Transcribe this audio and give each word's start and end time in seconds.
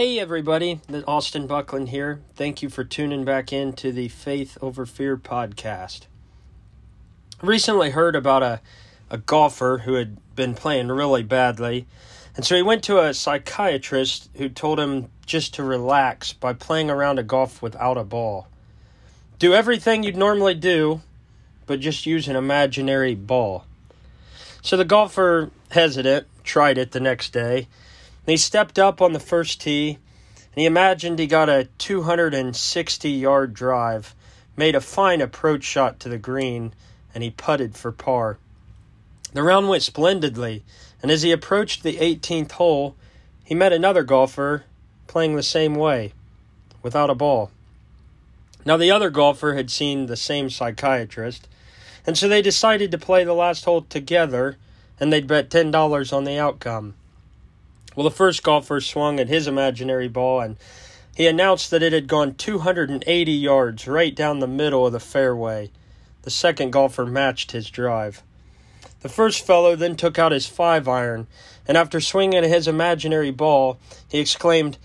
Hey 0.00 0.18
everybody, 0.18 0.80
Austin 1.06 1.46
Buckland 1.46 1.90
here. 1.90 2.22
Thank 2.34 2.62
you 2.62 2.70
for 2.70 2.84
tuning 2.84 3.22
back 3.22 3.52
in 3.52 3.74
to 3.74 3.92
the 3.92 4.08
Faith 4.08 4.56
Over 4.62 4.86
Fear 4.86 5.18
podcast. 5.18 6.06
I 7.42 7.46
recently 7.46 7.90
heard 7.90 8.16
about 8.16 8.42
a, 8.42 8.62
a 9.10 9.18
golfer 9.18 9.82
who 9.84 9.96
had 9.96 10.16
been 10.34 10.54
playing 10.54 10.88
really 10.88 11.22
badly, 11.22 11.86
and 12.34 12.46
so 12.46 12.56
he 12.56 12.62
went 12.62 12.82
to 12.84 12.98
a 12.98 13.12
psychiatrist 13.12 14.30
who 14.36 14.48
told 14.48 14.80
him 14.80 15.10
just 15.26 15.52
to 15.56 15.62
relax 15.62 16.32
by 16.32 16.54
playing 16.54 16.88
around 16.88 17.18
a 17.18 17.22
golf 17.22 17.60
without 17.60 17.98
a 17.98 18.02
ball. 18.02 18.48
Do 19.38 19.52
everything 19.52 20.02
you'd 20.02 20.16
normally 20.16 20.54
do, 20.54 21.02
but 21.66 21.78
just 21.78 22.06
use 22.06 22.26
an 22.26 22.36
imaginary 22.36 23.14
ball. 23.14 23.66
So 24.62 24.78
the 24.78 24.86
golfer, 24.86 25.50
hesitant, 25.72 26.26
tried 26.42 26.78
it 26.78 26.92
the 26.92 27.00
next 27.00 27.34
day 27.34 27.68
he 28.26 28.36
stepped 28.36 28.78
up 28.78 29.00
on 29.00 29.12
the 29.12 29.20
first 29.20 29.60
tee 29.60 29.98
and 30.52 30.60
he 30.60 30.66
imagined 30.66 31.18
he 31.18 31.26
got 31.26 31.48
a 31.48 31.68
260 31.78 33.10
yard 33.10 33.54
drive, 33.54 34.14
made 34.56 34.74
a 34.74 34.80
fine 34.80 35.20
approach 35.20 35.62
shot 35.62 36.00
to 36.00 36.08
the 36.08 36.18
green, 36.18 36.72
and 37.14 37.22
he 37.22 37.30
putted 37.30 37.76
for 37.76 37.92
par. 37.92 38.38
The 39.32 39.42
round 39.44 39.68
went 39.68 39.84
splendidly, 39.84 40.64
and 41.02 41.10
as 41.10 41.22
he 41.22 41.30
approached 41.30 41.82
the 41.82 41.98
18th 41.98 42.52
hole, 42.52 42.96
he 43.44 43.54
met 43.54 43.72
another 43.72 44.02
golfer 44.02 44.64
playing 45.06 45.36
the 45.36 45.42
same 45.42 45.74
way, 45.76 46.12
without 46.82 47.10
a 47.10 47.14
ball. 47.14 47.50
Now, 48.64 48.76
the 48.76 48.90
other 48.90 49.10
golfer 49.10 49.54
had 49.54 49.70
seen 49.70 50.06
the 50.06 50.16
same 50.16 50.50
psychiatrist, 50.50 51.48
and 52.06 52.18
so 52.18 52.28
they 52.28 52.42
decided 52.42 52.90
to 52.90 52.98
play 52.98 53.24
the 53.24 53.32
last 53.34 53.64
hole 53.64 53.82
together, 53.82 54.56
and 54.98 55.12
they'd 55.12 55.26
bet 55.26 55.48
$10 55.48 56.12
on 56.12 56.24
the 56.24 56.38
outcome. 56.38 56.94
Well, 57.94 58.04
the 58.04 58.10
first 58.10 58.42
golfer 58.42 58.80
swung 58.80 59.18
at 59.18 59.28
his 59.28 59.46
imaginary 59.46 60.08
ball 60.08 60.40
and 60.40 60.56
he 61.16 61.26
announced 61.26 61.70
that 61.70 61.82
it 61.82 61.92
had 61.92 62.06
gone 62.06 62.34
280 62.34 63.32
yards 63.32 63.86
right 63.86 64.14
down 64.14 64.38
the 64.38 64.46
middle 64.46 64.86
of 64.86 64.92
the 64.92 65.00
fairway. 65.00 65.70
The 66.22 66.30
second 66.30 66.70
golfer 66.70 67.04
matched 67.04 67.52
his 67.52 67.68
drive. 67.68 68.22
The 69.00 69.08
first 69.08 69.46
fellow 69.46 69.76
then 69.76 69.96
took 69.96 70.18
out 70.18 70.32
his 70.32 70.46
five 70.46 70.86
iron, 70.86 71.26
and 71.66 71.76
after 71.76 72.00
swinging 72.00 72.44
at 72.44 72.50
his 72.50 72.68
imaginary 72.68 73.30
ball, 73.30 73.78
he 74.08 74.18
exclaimed, 74.18 74.78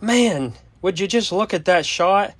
Man, 0.00 0.54
would 0.80 1.00
you 1.00 1.06
just 1.06 1.32
look 1.32 1.54
at 1.54 1.64
that 1.64 1.86
shot? 1.86 2.34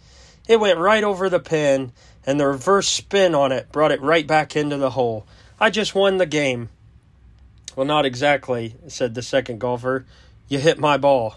It 0.49 0.61
went 0.61 0.79
right 0.79 1.05
over 1.05 1.29
the 1.29 1.41
pin, 1.41 1.93
and 2.27 2.39
the 2.39 2.47
reverse 2.47 2.89
spin 2.89 3.35
on 3.35 3.53
it 3.53 3.73
brought 3.73 3.93
it 3.93 4.03
right 4.03 4.27
back 4.27 4.57
into 4.57 4.77
the 4.77 4.91
hole. 4.91 5.27
I 5.59 5.71
just 5.71 5.95
won 5.95 6.19
the 6.19 6.27
game. 6.27 6.69
Well, 7.75 7.87
not 7.87 8.05
exactly, 8.05 8.77
said 8.89 9.15
the 9.15 9.23
second 9.23 9.59
golfer. 9.59 10.05
You 10.49 10.59
hit 10.59 10.79
my 10.79 10.99
ball. 10.99 11.37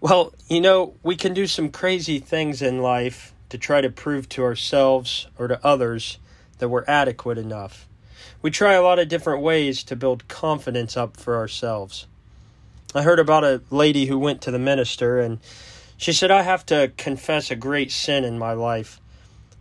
Well, 0.00 0.32
you 0.48 0.60
know, 0.60 0.94
we 1.02 1.16
can 1.16 1.32
do 1.32 1.46
some 1.46 1.70
crazy 1.70 2.18
things 2.18 2.60
in 2.60 2.82
life 2.82 3.32
to 3.48 3.58
try 3.58 3.80
to 3.80 3.90
prove 3.90 4.28
to 4.30 4.42
ourselves 4.42 5.28
or 5.38 5.48
to 5.48 5.64
others 5.64 6.18
that 6.58 6.68
we're 6.68 6.84
adequate 6.86 7.38
enough. 7.38 7.88
We 8.42 8.50
try 8.50 8.74
a 8.74 8.82
lot 8.82 8.98
of 8.98 9.08
different 9.08 9.42
ways 9.42 9.82
to 9.84 9.96
build 9.96 10.28
confidence 10.28 10.96
up 10.96 11.16
for 11.16 11.36
ourselves. 11.36 12.06
I 12.94 13.02
heard 13.02 13.18
about 13.18 13.44
a 13.44 13.62
lady 13.70 14.06
who 14.06 14.18
went 14.18 14.42
to 14.42 14.50
the 14.50 14.58
minister 14.58 15.20
and 15.20 15.38
she 15.96 16.12
said, 16.12 16.30
I 16.30 16.42
have 16.42 16.66
to 16.66 16.92
confess 16.96 17.50
a 17.50 17.56
great 17.56 17.92
sin 17.92 18.24
in 18.24 18.38
my 18.38 18.52
life. 18.52 19.00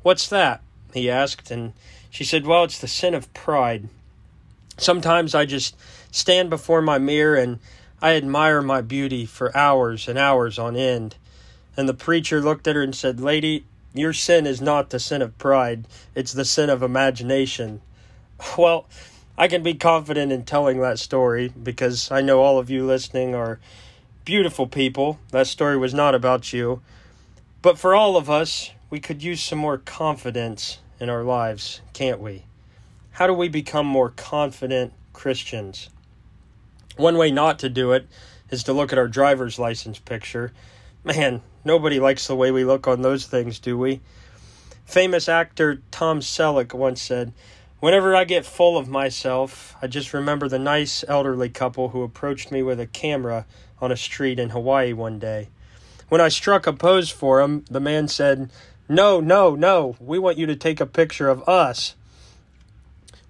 What's 0.02 0.28
that? 0.30 0.62
he 0.94 1.10
asked, 1.10 1.52
and 1.52 1.74
she 2.10 2.24
said, 2.24 2.46
Well, 2.46 2.64
it's 2.64 2.80
the 2.80 2.88
sin 2.88 3.14
of 3.14 3.34
pride. 3.34 3.90
Sometimes 4.82 5.36
I 5.36 5.46
just 5.46 5.76
stand 6.10 6.50
before 6.50 6.82
my 6.82 6.98
mirror 6.98 7.36
and 7.36 7.60
I 8.02 8.16
admire 8.16 8.64
my 8.64 8.82
beauty 8.82 9.28
for 9.28 9.56
hours 9.56 10.08
and 10.08 10.18
hours 10.18 10.58
on 10.58 10.76
end. 10.76 11.18
And 11.78 11.88
the 11.88 11.94
preacher 11.94 12.42
looked 12.42 12.68
at 12.68 12.76
her 12.76 12.82
and 12.82 12.96
said, 12.96 13.20
Lady, 13.20 13.64
your 13.94 14.12
sin 14.12 14.48
is 14.48 14.60
not 14.60 14.90
the 14.90 15.00
sin 15.00 15.22
of 15.22 15.38
pride, 15.38 15.88
it's 16.16 16.34
the 16.34 16.46
sin 16.46 16.70
of 16.70 16.82
imagination. 16.82 17.82
Well, 18.58 18.88
I 19.38 19.48
can 19.48 19.62
be 19.62 19.76
confident 19.76 20.32
in 20.32 20.46
telling 20.46 20.82
that 20.82 20.98
story 20.98 21.50
because 21.50 22.10
I 22.10 22.22
know 22.22 22.42
all 22.42 22.58
of 22.58 22.72
you 22.72 22.84
listening 22.84 23.36
are 23.36 23.60
beautiful 24.26 24.66
people. 24.66 25.20
That 25.30 25.46
story 25.46 25.78
was 25.78 25.94
not 25.94 26.16
about 26.16 26.52
you. 26.52 26.82
But 27.62 27.78
for 27.78 27.94
all 27.94 28.18
of 28.18 28.32
us, 28.32 28.72
we 28.90 29.00
could 29.00 29.22
use 29.22 29.44
some 29.44 29.60
more 29.60 29.78
confidence 29.78 30.80
in 31.00 31.08
our 31.08 31.24
lives, 31.24 31.82
can't 31.94 32.20
we? 32.20 32.46
How 33.12 33.28
do 33.28 33.34
we 33.34 33.50
become 33.50 33.86
more 33.86 34.10
confident 34.10 34.94
Christians? 35.12 35.90
One 36.96 37.18
way 37.18 37.30
not 37.30 37.60
to 37.60 37.70
do 37.70 37.92
it 37.92 38.08
is 38.50 38.64
to 38.64 38.74
look 38.74 38.94
at 38.94 38.98
our 38.98 39.10
driver's 39.10 39.60
license 39.60 40.00
picture. 40.00 40.54
Man, 41.04 41.42
nobody 41.66 42.00
likes 42.00 42.28
the 42.28 42.36
way 42.36 42.52
we 42.52 42.64
look 42.64 42.88
on 42.88 43.02
those 43.02 43.26
things, 43.26 43.60
do 43.60 43.78
we? 43.78 44.00
Famous 44.86 45.28
actor 45.28 45.82
Tom 45.92 46.22
Selleck 46.22 46.74
once 46.74 47.02
said, 47.02 47.34
Whenever 47.82 48.16
I 48.16 48.24
get 48.24 48.46
full 48.46 48.78
of 48.78 48.88
myself, 48.88 49.76
I 49.82 49.88
just 49.88 50.14
remember 50.14 50.48
the 50.48 50.60
nice 50.60 51.04
elderly 51.08 51.50
couple 51.50 51.90
who 51.90 52.04
approached 52.04 52.52
me 52.52 52.64
with 52.64 52.80
a 52.80 52.88
camera 52.88 53.46
on 53.82 53.92
a 53.92 53.98
street 53.98 54.40
in 54.40 54.52
Hawaii 54.52 54.94
one 54.94 55.20
day. 55.20 55.50
When 56.08 56.22
I 56.22 56.30
struck 56.30 56.66
a 56.66 56.74
pose 56.74 57.10
for 57.10 57.42
him, 57.42 57.66
the 57.70 57.80
man 57.80 58.08
said, 58.08 58.52
No, 58.88 59.20
no, 59.20 59.56
no, 59.56 59.96
we 60.00 60.18
want 60.18 60.38
you 60.38 60.46
to 60.46 60.56
take 60.56 60.80
a 60.80 60.86
picture 60.86 61.28
of 61.28 61.48
us. 61.48 61.96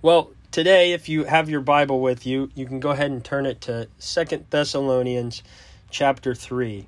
Well, 0.03 0.31
today, 0.49 0.93
if 0.93 1.07
you 1.09 1.25
have 1.25 1.47
your 1.47 1.61
Bible 1.61 2.01
with 2.01 2.25
you, 2.25 2.49
you 2.55 2.65
can 2.65 2.79
go 2.79 2.89
ahead 2.89 3.11
and 3.11 3.23
turn 3.23 3.45
it 3.45 3.61
to 3.61 3.87
Second 3.99 4.47
Thessalonians 4.49 5.43
chapter 5.91 6.33
3. 6.33 6.87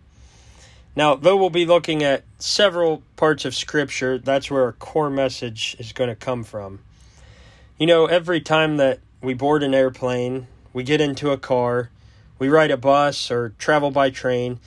Now, 0.96 1.14
though 1.14 1.38
we'll 1.38 1.52
be 1.52 1.68
looking 1.68 2.02
at 2.02 2.24
several 2.40 3.04
parts 3.16 3.46
of 3.46 3.54
Scripture, 3.54 4.18
that's 4.18 4.50
where 4.50 4.64
our 4.64 4.72
core 4.72 5.12
message 5.12 5.76
is 5.78 5.94
going 5.94 6.10
to 6.10 6.16
come 6.16 6.44
from. 6.44 6.80
You 7.78 7.86
know, 7.86 8.08
every 8.08 8.42
time 8.42 8.78
that 8.78 9.00
we 9.22 9.36
board 9.36 9.62
an 9.62 9.76
airplane, 9.76 10.48
we 10.74 10.82
get 10.82 11.00
into 11.00 11.30
a 11.30 11.38
car, 11.38 11.92
we 12.40 12.50
ride 12.50 12.72
a 12.72 12.78
bus, 12.78 13.30
or 13.30 13.54
travel 13.60 13.92
by 13.92 14.10
train, 14.10 14.60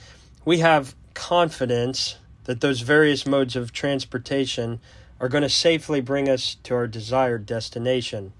we 0.45 0.59
have 0.59 0.95
confidence 1.13 2.15
that 2.45 2.61
those 2.61 2.79
various 2.79 3.25
modes 3.27 3.57
of 3.57 3.73
transportation 3.73 4.79
are 5.19 5.27
going 5.27 5.41
to 5.41 5.49
safely 5.49 5.99
bring 5.99 6.29
us 6.29 6.55
to 6.63 6.75
our 6.75 6.87
desired 6.87 7.45
destination. 7.45 8.31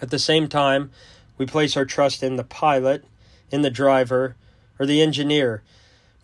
At 0.00 0.10
the 0.10 0.18
same 0.18 0.48
time, 0.48 0.90
we 1.36 1.46
place 1.46 1.76
our 1.76 1.84
trust 1.84 2.22
in 2.22 2.36
the 2.36 2.44
pilot, 2.44 3.04
in 3.50 3.62
the 3.62 3.70
driver, 3.70 4.36
or 4.78 4.86
the 4.86 5.02
engineer, 5.02 5.62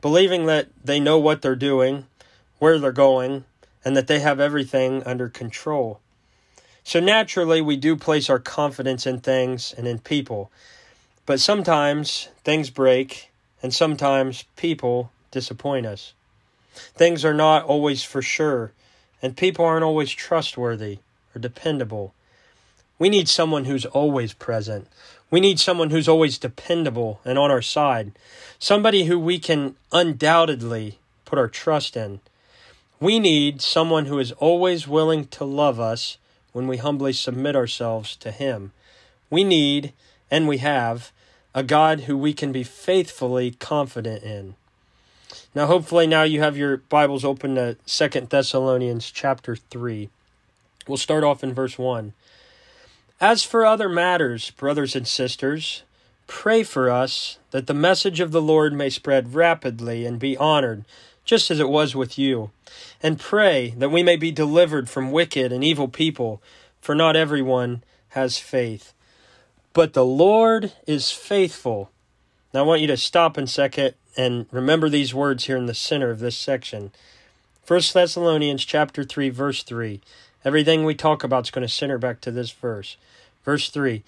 believing 0.01 0.47
that 0.47 0.69
they 0.83 1.01
know 1.01 1.19
what 1.19 1.43
they're 1.43 1.57
doing, 1.57 2.07
where 2.59 2.79
they're 2.79 2.93
going, 2.93 3.45
and 3.85 3.97
that 3.97 4.07
they 4.07 4.21
have 4.21 4.41
everything 4.41 5.03
under 5.05 5.29
control. 5.29 6.01
So 6.85 7.01
naturally, 7.01 7.61
we 7.61 7.77
do 7.77 7.97
place 7.97 8.29
our 8.29 8.39
confidence 8.39 9.07
in 9.07 9.21
things 9.21 9.75
and 9.77 9.87
in 9.87 9.99
people. 9.99 10.51
But 11.27 11.41
sometimes 11.41 12.29
things 12.45 12.71
break, 12.71 13.31
and 13.63 13.73
sometimes 13.73 14.45
people 14.57 15.11
disappoint 15.31 15.87
us. 15.87 16.13
Things 16.75 17.25
are 17.25 17.35
not 17.35 17.65
always 17.65 18.03
for 18.03 18.21
sure, 18.21 18.73
and 19.23 19.37
people 19.37 19.65
aren't 19.65 19.85
always 19.85 20.11
trustworthy 20.11 20.99
or 21.35 21.39
dependable. 21.41 22.13
We 23.05 23.11
need 23.11 23.29
someone 23.29 23.67
who's 23.67 23.85
always 23.85 24.33
present. 24.33 24.89
We 25.31 25.39
need 25.39 25.61
someone 25.61 25.91
who's 25.91 26.09
always 26.09 26.39
dependable 26.39 27.21
and 27.23 27.39
on 27.39 27.51
our 27.51 27.61
side. 27.61 28.13
Somebody 28.59 29.05
who 29.05 29.19
we 29.19 29.39
can 29.39 29.75
undoubtedly 29.93 30.99
put 31.27 31.39
our 31.39 31.49
trust 31.49 31.99
in. 31.99 32.21
We 33.01 33.19
need 33.19 33.61
someone 33.61 34.07
who 34.07 34.19
is 34.19 34.33
always 34.33 34.89
willing 34.89 35.27
to 35.27 35.45
love 35.45 35.79
us 35.79 36.17
when 36.55 36.67
we 36.67 36.79
humbly 36.79 37.13
submit 37.13 37.55
ourselves 37.55 38.17
to 38.17 38.31
Him. 38.31 38.73
We 39.29 39.45
need, 39.45 39.93
and 40.31 40.49
we 40.49 40.57
have, 40.57 41.13
a 41.55 41.63
God 41.63 42.05
who 42.09 42.17
we 42.17 42.33
can 42.33 42.53
be 42.53 42.65
faithfully 42.65 43.51
confident 43.51 44.23
in. 44.23 44.55
Now, 45.55 45.67
hopefully, 45.67 46.07
now 46.07 46.23
you 46.23 46.41
have 46.41 46.57
your 46.57 46.79
Bibles 46.79 47.23
open 47.23 47.57
to 47.57 47.77
Second 47.85 48.31
Thessalonians 48.31 49.11
chapter 49.11 49.57
3. 49.57 50.09
We'll 50.89 50.97
start 50.97 51.23
off 51.23 51.45
in 51.45 51.53
verse 51.53 51.77
1. 51.77 52.15
As 53.27 53.43
for 53.43 53.65
other 53.65 53.89
matters, 53.89 54.51
brothers 54.51 54.95
and 54.95 55.09
sisters, 55.09 55.83
pray 56.27 56.63
for 56.63 56.91
us 56.91 57.39
that 57.53 57.67
the 57.67 57.73
message 57.73 58.21
of 58.21 58.33
the 58.33 58.43
Lord 58.43 58.75
may 58.75 58.91
spread 58.91 59.33
rapidly 59.35 60.05
and 60.05 60.19
be 60.19 60.37
honored, 60.37 60.85
just 61.25 61.51
as 61.51 61.59
it 61.59 61.71
was 61.71 61.97
with 61.97 62.19
you. 62.19 62.51
And 63.03 63.19
pray 63.19 63.73
that 63.79 63.91
we 63.91 64.03
may 64.03 64.17
be 64.17 64.31
delivered 64.31 64.91
from 64.91 65.11
wicked 65.11 65.53
and 65.53 65.65
evil 65.65 65.89
people, 65.89 66.43
for 66.83 66.95
not 66.95 67.17
everyone 67.17 67.83
has 68.11 68.37
faith. 68.37 68.93
But 69.73 69.95
the 69.95 70.05
Lord 70.05 70.75
is 70.87 71.11
faithful. 71.11 71.91
Now, 72.53 72.61
I 72.61 72.67
want 72.67 72.83
you 72.83 72.89
to 72.89 72.99
stop 72.99 73.39
in 73.39 73.45
a 73.45 73.47
second 73.47 73.95
and 74.19 74.45
remember 74.51 74.91
these 74.91 75.15
words 75.15 75.47
here 75.47 75.57
in 75.57 75.65
the 75.65 75.73
center 75.73 76.11
of 76.11 76.19
this 76.19 76.37
section. 76.37 76.93
1 77.67 77.81
Thessalonians 77.95 78.67
chapter 78.67 79.03
3 79.03 79.31
verse 79.31 79.63
3. 79.63 80.03
Everything 80.45 80.85
we 80.85 80.95
talk 80.95 81.25
about 81.25 81.47
is 81.47 81.51
going 81.51 81.67
to 81.67 81.73
center 81.73 81.97
back 81.97 82.21
to 82.21 82.31
this 82.31 82.51
verse. 82.51 82.99
Verse 83.45 83.69
3. 83.71 84.03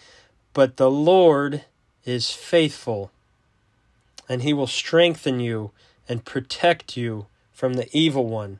But 0.54 0.76
the 0.76 0.90
Lord 0.90 1.64
is 2.04 2.30
faithful. 2.30 3.10
and 4.28 4.42
he 4.42 4.52
will 4.52 4.66
strengthen 4.66 5.40
you 5.40 5.70
and 6.08 6.24
protect 6.24 6.96
you 6.96 7.26
from 7.52 7.74
the 7.74 7.88
evil 7.96 8.26
one. 8.26 8.58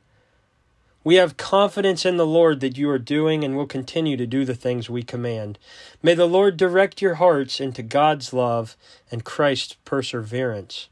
We 1.05 1.17
have 1.17 1.37
confidence 1.37 2.05
in 2.05 2.17
the 2.17 2.27
Lord 2.27 2.61
that 2.61 2.77
you 2.77 2.91
are 2.91 2.99
doing 2.99 3.45
and 3.45 3.57
will 3.57 3.67
continue 3.67 4.17
to 4.17 4.27
do 4.27 4.45
the 4.45 4.55
things 4.55 4.91
we 4.91 5.03
command. 5.03 5.59
May 6.03 6.15
the 6.15 6.27
Lord 6.27 6.57
direct 6.57 7.01
your 7.01 7.17
hearts 7.17 7.61
into 7.61 7.83
God's 7.83 8.33
love 8.33 8.77
and 9.11 9.25
Christ's 9.25 9.75
perseverance. 9.85 10.89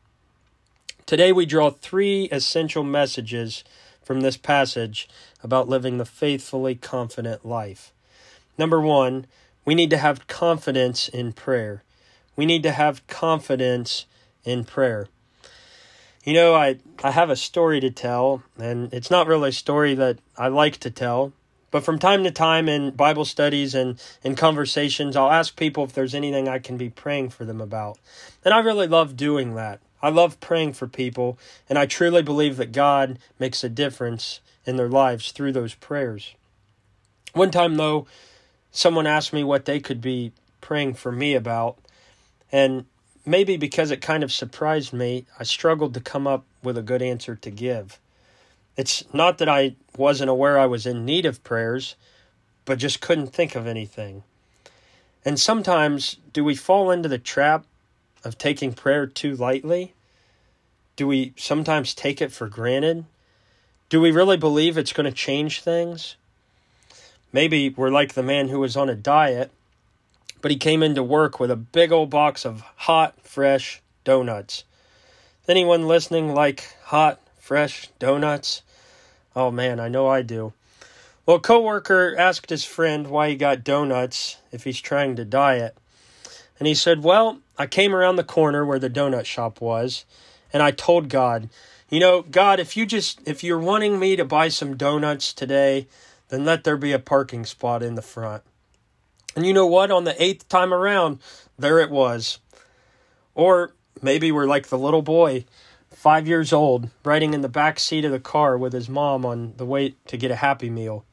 Today 1.07 1.33
we 1.33 1.47
draw 1.47 1.71
three 1.71 2.29
essential 2.31 2.85
messages 2.85 3.65
from 4.03 4.21
this 4.21 4.37
passage 4.37 5.09
about 5.43 5.69
living 5.69 5.99
the 5.99 6.05
faithfully 6.05 6.77
confident 6.77 7.45
life. 7.45 7.93
Number 8.57 8.81
one, 8.81 9.27
we 9.65 9.75
need 9.75 9.91
to 9.91 9.97
have 9.97 10.27
confidence 10.27 11.09
in 11.09 11.33
prayer. 11.33 11.83
We 12.37 12.47
need 12.47 12.63
to 12.65 12.73
have 12.73 13.07
confidence 13.07 14.07
in 14.45 14.65
prayer. 14.65 15.09
You 16.25 16.35
know, 16.35 16.55
I, 16.55 16.79
I 17.03 17.11
have 17.11 17.31
a 17.31 17.37
story 17.37 17.81
to 17.81 17.91
tell, 17.91 18.43
and 18.59 18.93
it's 18.93 19.11
not 19.11 19.27
really 19.27 19.51
a 19.51 19.53
story 19.53 19.95
that 19.95 20.19
I 20.37 20.49
like 20.49 20.79
to 20.79 20.91
tell. 20.91 21.33
But 21.71 21.85
from 21.85 21.99
time 21.99 22.23
to 22.25 22.31
time 22.31 22.69
in 22.69 22.93
Bible 22.93 23.25
studies 23.25 23.75
and 23.75 24.01
in 24.23 24.37
conversations, 24.37 25.17
I'll 25.17 25.31
ask 25.31 25.57
people 25.57 25.85
if 25.85 25.93
there's 25.93 26.15
anything 26.15 26.49
I 26.49 26.61
can 26.61 26.77
be 26.77 26.89
praying 26.89 27.31
for 27.31 27.45
them 27.45 27.61
about. 27.61 27.99
And 28.45 28.55
I 28.55 28.61
really 28.61 28.87
love 28.87 29.17
doing 29.17 29.55
that. 29.57 29.81
I 30.01 30.11
love 30.11 30.39
praying 30.39 30.75
for 30.75 30.87
people, 30.87 31.39
and 31.69 31.79
I 31.79 31.87
truly 31.87 32.23
believe 32.23 32.59
that 32.59 32.73
God 32.73 33.19
makes 33.39 33.65
a 33.65 33.69
difference 33.69 34.41
in 34.65 34.77
their 34.77 34.89
lives 34.89 35.33
through 35.33 35.53
those 35.53 35.75
prayers. 35.75 36.35
One 37.33 37.51
time, 37.51 37.77
though, 37.77 38.07
someone 38.75 39.07
asked 39.07 39.33
me 39.33 39.43
what 39.43 39.65
they 39.65 39.81
could 39.81 40.03
be 40.03 40.33
praying 40.61 40.95
for 40.95 41.11
me 41.11 41.35
about, 41.35 41.79
and 42.53 42.85
maybe 43.25 43.57
because 43.57 43.91
it 43.91 44.03
kind 44.03 44.23
of 44.23 44.33
surprised 44.33 44.93
me, 44.93 45.25
I 45.39 45.45
struggled 45.45 45.95
to 45.95 46.01
come 46.01 46.27
up 46.27 46.45
with 46.63 46.77
a 46.77 46.83
good 46.83 47.01
answer 47.01 47.37
to 47.37 47.51
give. 47.51 47.99
It's 48.77 49.05
not 49.15 49.39
that 49.39 49.49
I 49.49 49.77
wasn't 49.97 50.31
aware 50.31 50.59
I 50.59 50.67
was 50.67 50.85
in 50.85 51.05
need 51.05 51.25
of 51.25 51.45
prayers, 51.45 51.95
but 52.65 52.79
just 52.79 53.01
couldn't 53.01 53.29
think 53.29 53.55
of 53.55 53.67
anything. 53.67 54.25
And 55.25 55.39
sometimes, 55.39 56.17
do 56.33 56.45
we 56.45 56.57
fall 56.57 56.91
into 56.91 57.09
the 57.09 57.19
trap 57.19 57.65
of 58.25 58.37
taking 58.37 58.73
prayer 58.73 59.07
too 59.07 59.37
lightly? 59.37 59.95
Do 60.97 61.07
we 61.07 61.33
sometimes 61.37 61.95
take 61.95 62.21
it 62.21 62.33
for 62.33 62.49
granted? 62.49 63.05
Do 63.89 64.01
we 64.01 64.11
really 64.11 64.37
believe 64.37 64.77
it's 64.77 64.93
going 64.93 65.09
to 65.09 65.17
change 65.17 65.63
things? 65.63 66.17
Maybe 67.35 67.69
we're 67.69 67.91
like 67.91 68.15
the 68.15 68.23
man 68.23 68.49
who 68.49 68.61
was 68.61 68.79
on 68.79 68.89
a 68.89 68.95
diet 68.95 69.51
but 70.45 70.51
he 70.51 70.59
came 70.59 70.83
into 70.83 71.03
work 71.03 71.41
with 71.41 71.51
a 71.51 71.57
big 71.57 71.91
old 71.91 72.11
box 72.11 72.45
of 72.45 72.61
hot, 72.77 73.15
fresh 73.23 73.81
donuts. 74.05 74.65
Anyone 75.49 75.89
listening 75.89 76.35
like 76.35 76.77
hot, 76.83 77.19
fresh 77.39 77.89
donuts? 77.99 78.61
Oh 79.35 79.51
man, 79.51 79.81
I 79.81 79.89
know 79.89 80.07
I 80.07 80.21
do. 80.21 80.53
Well, 81.25 81.39
a 81.39 81.41
coworker 81.41 82.15
asked 82.19 82.51
his 82.51 82.63
friend 82.63 83.07
why 83.07 83.31
he 83.31 83.37
got 83.37 83.65
donuts 83.65 84.37
if 84.53 84.65
he's 84.65 84.83
trying 84.83 85.17
to 85.17 85.25
diet. 85.25 85.79
And 86.59 86.69
he 86.69 86.75
said, 86.75 87.03
Well, 87.03 87.39
I 87.57 87.67
came 87.67 87.95
around 87.95 88.17
the 88.17 88.23
corner 88.23 88.67
where 88.67 88.79
the 88.79 88.91
donut 88.91 89.25
shop 89.25 89.63
was, 89.63 90.05
and 90.53 90.63
I 90.63 90.73
told 90.73 91.09
God, 91.09 91.49
you 91.89 92.01
know, 92.01 92.21
God, 92.21 92.61
if 92.61 92.77
you 92.77 92.85
just 92.85 93.27
if 93.27 93.43
you're 93.43 93.59
wanting 93.59 93.99
me 93.99 94.15
to 94.17 94.27
buy 94.27 94.49
some 94.49 94.77
donuts 94.77 95.33
today, 95.33 95.87
then 96.29 96.45
let 96.45 96.65
there 96.65 96.77
be 96.77 96.93
a 96.93 96.99
parking 96.99 97.45
spot 97.45 97.83
in 97.83 97.95
the 97.95 98.03
front. 98.03 98.43
And 99.37 99.47
you 99.47 99.53
know 99.53 99.67
what? 99.67 99.91
On 99.91 100.05
the 100.05 100.23
eighth 100.23 100.49
time 100.49 100.73
around, 100.73 101.19
there 101.59 101.79
it 101.81 101.91
was. 101.91 102.39
Or 103.35 103.73
maybe 104.01 104.31
we're 104.31 104.47
like 104.47 104.69
the 104.69 104.79
little 104.79 105.03
boy, 105.03 105.45
five 105.91 106.29
years 106.29 106.53
old, 106.53 106.89
riding 107.05 107.35
in 107.35 107.41
the 107.41 107.49
back 107.49 107.81
seat 107.81 108.05
of 108.05 108.13
the 108.13 108.21
car 108.21 108.57
with 108.57 108.73
his 108.73 108.89
mom 108.89 109.25
on 109.25 109.55
the 109.57 109.67
way 109.67 109.95
to 110.07 110.17
get 110.17 110.31
a 110.31 110.37
Happy 110.37 110.71
Meal. 110.71 111.05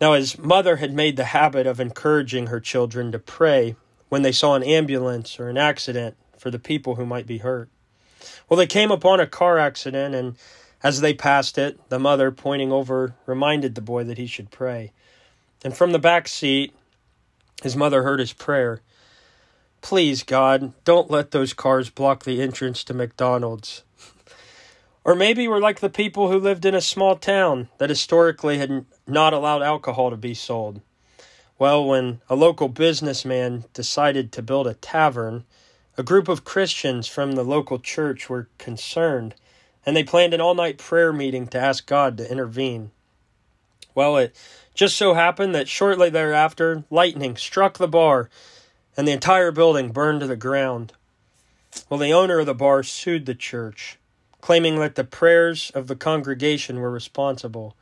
Now, 0.00 0.14
his 0.14 0.38
mother 0.38 0.76
had 0.76 0.94
made 0.94 1.16
the 1.16 1.24
habit 1.24 1.66
of 1.66 1.78
encouraging 1.78 2.46
her 2.46 2.60
children 2.60 3.12
to 3.12 3.18
pray 3.18 3.76
when 4.08 4.22
they 4.22 4.32
saw 4.32 4.54
an 4.54 4.62
ambulance 4.62 5.38
or 5.38 5.48
an 5.48 5.58
accident 5.58 6.16
for 6.38 6.50
the 6.50 6.58
people 6.58 6.94
who 6.96 7.04
might 7.04 7.26
be 7.26 7.38
hurt. 7.38 7.68
Well, 8.48 8.56
they 8.56 8.66
came 8.66 8.90
upon 8.90 9.20
a 9.20 9.26
car 9.26 9.58
accident, 9.58 10.14
and 10.14 10.36
as 10.82 11.00
they 11.00 11.14
passed 11.14 11.58
it, 11.58 11.78
the 11.88 11.98
mother, 11.98 12.30
pointing 12.30 12.72
over, 12.72 13.14
reminded 13.26 13.74
the 13.74 13.80
boy 13.80 14.04
that 14.04 14.18
he 14.18 14.26
should 14.26 14.50
pray. 14.50 14.92
And 15.62 15.76
from 15.76 15.92
the 15.92 15.98
back 15.98 16.26
seat, 16.26 16.74
his 17.62 17.76
mother 17.76 18.02
heard 18.02 18.20
his 18.20 18.32
prayer. 18.32 18.80
Please, 19.82 20.22
God, 20.22 20.72
don't 20.84 21.10
let 21.10 21.30
those 21.30 21.52
cars 21.52 21.90
block 21.90 22.24
the 22.24 22.40
entrance 22.40 22.84
to 22.84 22.94
McDonald's. 22.94 23.82
or 25.04 25.14
maybe 25.14 25.48
we're 25.48 25.60
like 25.60 25.80
the 25.80 25.90
people 25.90 26.30
who 26.30 26.38
lived 26.38 26.64
in 26.64 26.74
a 26.74 26.80
small 26.80 27.16
town 27.16 27.68
that 27.78 27.90
historically 27.90 28.58
had 28.58 28.84
not 29.06 29.32
allowed 29.32 29.62
alcohol 29.62 30.10
to 30.10 30.16
be 30.16 30.34
sold. 30.34 30.80
Well, 31.58 31.84
when 31.84 32.22
a 32.30 32.34
local 32.34 32.68
businessman 32.68 33.64
decided 33.74 34.32
to 34.32 34.42
build 34.42 34.66
a 34.66 34.74
tavern, 34.74 35.44
a 35.98 36.02
group 36.02 36.28
of 36.28 36.44
Christians 36.44 37.06
from 37.06 37.32
the 37.32 37.44
local 37.44 37.78
church 37.78 38.30
were 38.30 38.48
concerned, 38.56 39.34
and 39.84 39.96
they 39.96 40.04
planned 40.04 40.34
an 40.34 40.40
all 40.40 40.54
night 40.54 40.78
prayer 40.78 41.12
meeting 41.12 41.46
to 41.48 41.58
ask 41.58 41.86
God 41.86 42.16
to 42.18 42.30
intervene. 42.30 42.90
Well, 43.94 44.16
it 44.16 44.36
just 44.74 44.96
so 44.96 45.14
happened 45.14 45.54
that 45.54 45.68
shortly 45.68 46.10
thereafter, 46.10 46.84
lightning 46.90 47.36
struck 47.36 47.78
the 47.78 47.88
bar 47.88 48.30
and 48.96 49.06
the 49.06 49.12
entire 49.12 49.50
building 49.52 49.90
burned 49.90 50.20
to 50.20 50.26
the 50.26 50.36
ground. 50.36 50.92
Well, 51.88 51.98
the 52.00 52.12
owner 52.12 52.40
of 52.40 52.46
the 52.46 52.54
bar 52.54 52.82
sued 52.82 53.26
the 53.26 53.34
church, 53.34 53.98
claiming 54.40 54.78
that 54.78 54.94
the 54.94 55.04
prayers 55.04 55.70
of 55.74 55.86
the 55.86 55.96
congregation 55.96 56.80
were 56.80 56.90
responsible. 56.90 57.76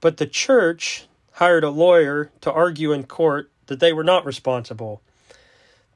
But 0.00 0.16
the 0.16 0.26
church 0.26 1.06
hired 1.32 1.64
a 1.64 1.70
lawyer 1.70 2.30
to 2.40 2.52
argue 2.52 2.92
in 2.92 3.04
court 3.04 3.50
that 3.66 3.80
they 3.80 3.92
were 3.92 4.04
not 4.04 4.24
responsible. 4.24 5.02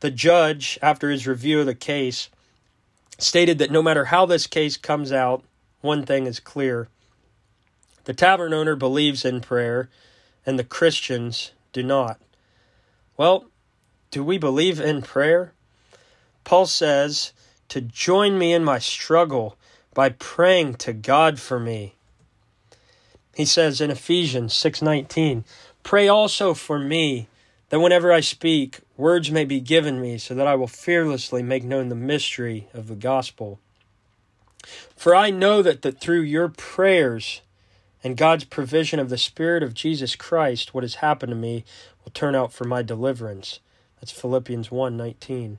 The 0.01 0.11
judge, 0.11 0.79
after 0.83 1.11
his 1.11 1.27
review 1.27 1.61
of 1.61 1.67
the 1.67 1.75
case, 1.75 2.29
stated 3.23 3.59
that 3.59 3.71
no 3.71 3.83
matter 3.83 4.07
how 4.07 4.27
this 4.27 4.47
case 4.47 4.77
comes 4.77 5.13
out, 5.13 5.45
one 5.81 6.05
thing 6.05 6.27
is 6.27 6.41
clear 6.41 6.89
the 8.05 8.15
tavern 8.15 8.53
owner 8.53 8.75
believes 8.75 9.25
in 9.25 9.41
prayer, 9.41 9.89
and 10.45 10.59
the 10.59 10.65
Christians 10.65 11.53
do 11.73 11.83
not. 11.83 12.21
Well, 13.17 13.47
do 14.11 14.25
we 14.25 14.39
believe 14.39 14.81
in 14.81 15.03
prayer? 15.03 15.53
Paul 16.45 16.67
says 16.67 17.33
to 17.69 17.81
join 17.81 18.39
me 18.39 18.53
in 18.53 18.65
my 18.65 18.79
struggle 18.79 19.57
by 19.95 20.09
praying 20.09 20.75
to 20.77 20.93
God 20.93 21.39
for 21.39 21.61
me. 21.61 21.95
He 23.35 23.45
says 23.45 23.81
in 23.81 23.91
Ephesians 23.91 24.53
6:19, 24.53 25.45
"Pray 25.83 26.09
also 26.09 26.55
for 26.55 26.79
me 26.79 27.29
that 27.69 27.81
whenever 27.81 28.13
I 28.13 28.21
speak, 28.21 28.81
words 29.03 29.33
may 29.33 29.45
be 29.45 29.59
given 29.59 30.01
me 30.01 30.17
so 30.17 30.33
that 30.33 30.47
I 30.47 30.55
will 30.55 30.69
fearlessly 30.69 31.43
make 31.43 31.65
known 31.65 31.89
the 31.89 31.97
mystery 31.97 32.69
of 32.73 32.87
the 32.87 32.95
gospel. 32.95 33.59
For 34.97 35.13
I 35.13 35.29
know 35.29 35.61
that, 35.61 35.83
that 35.83 35.99
through 35.99 36.21
your 36.21 36.49
prayers 36.49 37.41
and 38.05 38.17
God's 38.17 38.45
provision 38.45 39.01
of 39.01 39.09
the 39.09 39.19
Spirit 39.19 39.65
of 39.65 39.75
Jesus 39.75 40.15
Christ, 40.15 40.73
what 40.73 40.85
has 40.85 40.97
happened 40.97 41.31
to 41.31 41.37
me 41.37 41.65
will 42.05 42.13
turn 42.13 42.37
out 42.37 42.53
for 42.53 42.63
my 42.63 42.81
deliverance. 42.81 43.59
That's 44.01 44.13
Philippians 44.13 44.71
1 44.71 44.97
19. 44.97 45.59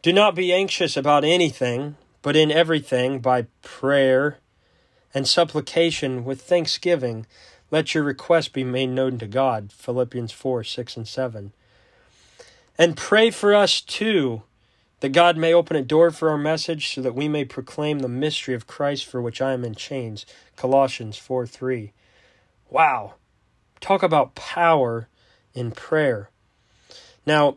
Do 0.00 0.12
not 0.14 0.34
be 0.34 0.50
anxious 0.50 0.96
about 0.96 1.24
anything, 1.24 1.96
but 2.22 2.36
in 2.36 2.50
everything, 2.50 3.18
by 3.18 3.48
prayer 3.60 4.38
and 5.12 5.28
supplication 5.28 6.24
with 6.24 6.40
thanksgiving, 6.40 7.26
let 7.70 7.94
your 7.94 8.04
requests 8.04 8.48
be 8.48 8.64
made 8.64 8.88
known 8.88 9.18
to 9.18 9.26
God. 9.26 9.72
Philippians 9.72 10.32
4 10.32 10.64
6 10.64 10.96
and 10.96 11.06
7. 11.06 11.52
And 12.78 12.96
pray 12.96 13.30
for 13.30 13.54
us 13.54 13.80
too 13.80 14.42
that 15.00 15.10
God 15.10 15.36
may 15.36 15.52
open 15.52 15.76
a 15.76 15.82
door 15.82 16.10
for 16.10 16.30
our 16.30 16.38
message 16.38 16.94
so 16.94 17.02
that 17.02 17.14
we 17.14 17.28
may 17.28 17.44
proclaim 17.44 17.98
the 18.00 18.08
mystery 18.08 18.54
of 18.54 18.66
Christ 18.66 19.04
for 19.04 19.20
which 19.20 19.40
I 19.40 19.52
am 19.52 19.64
in 19.64 19.74
chains. 19.74 20.24
Colossians 20.56 21.18
4 21.18 21.46
3. 21.46 21.92
Wow. 22.70 23.14
Talk 23.80 24.02
about 24.02 24.34
power 24.34 25.08
in 25.54 25.70
prayer. 25.70 26.30
Now, 27.26 27.56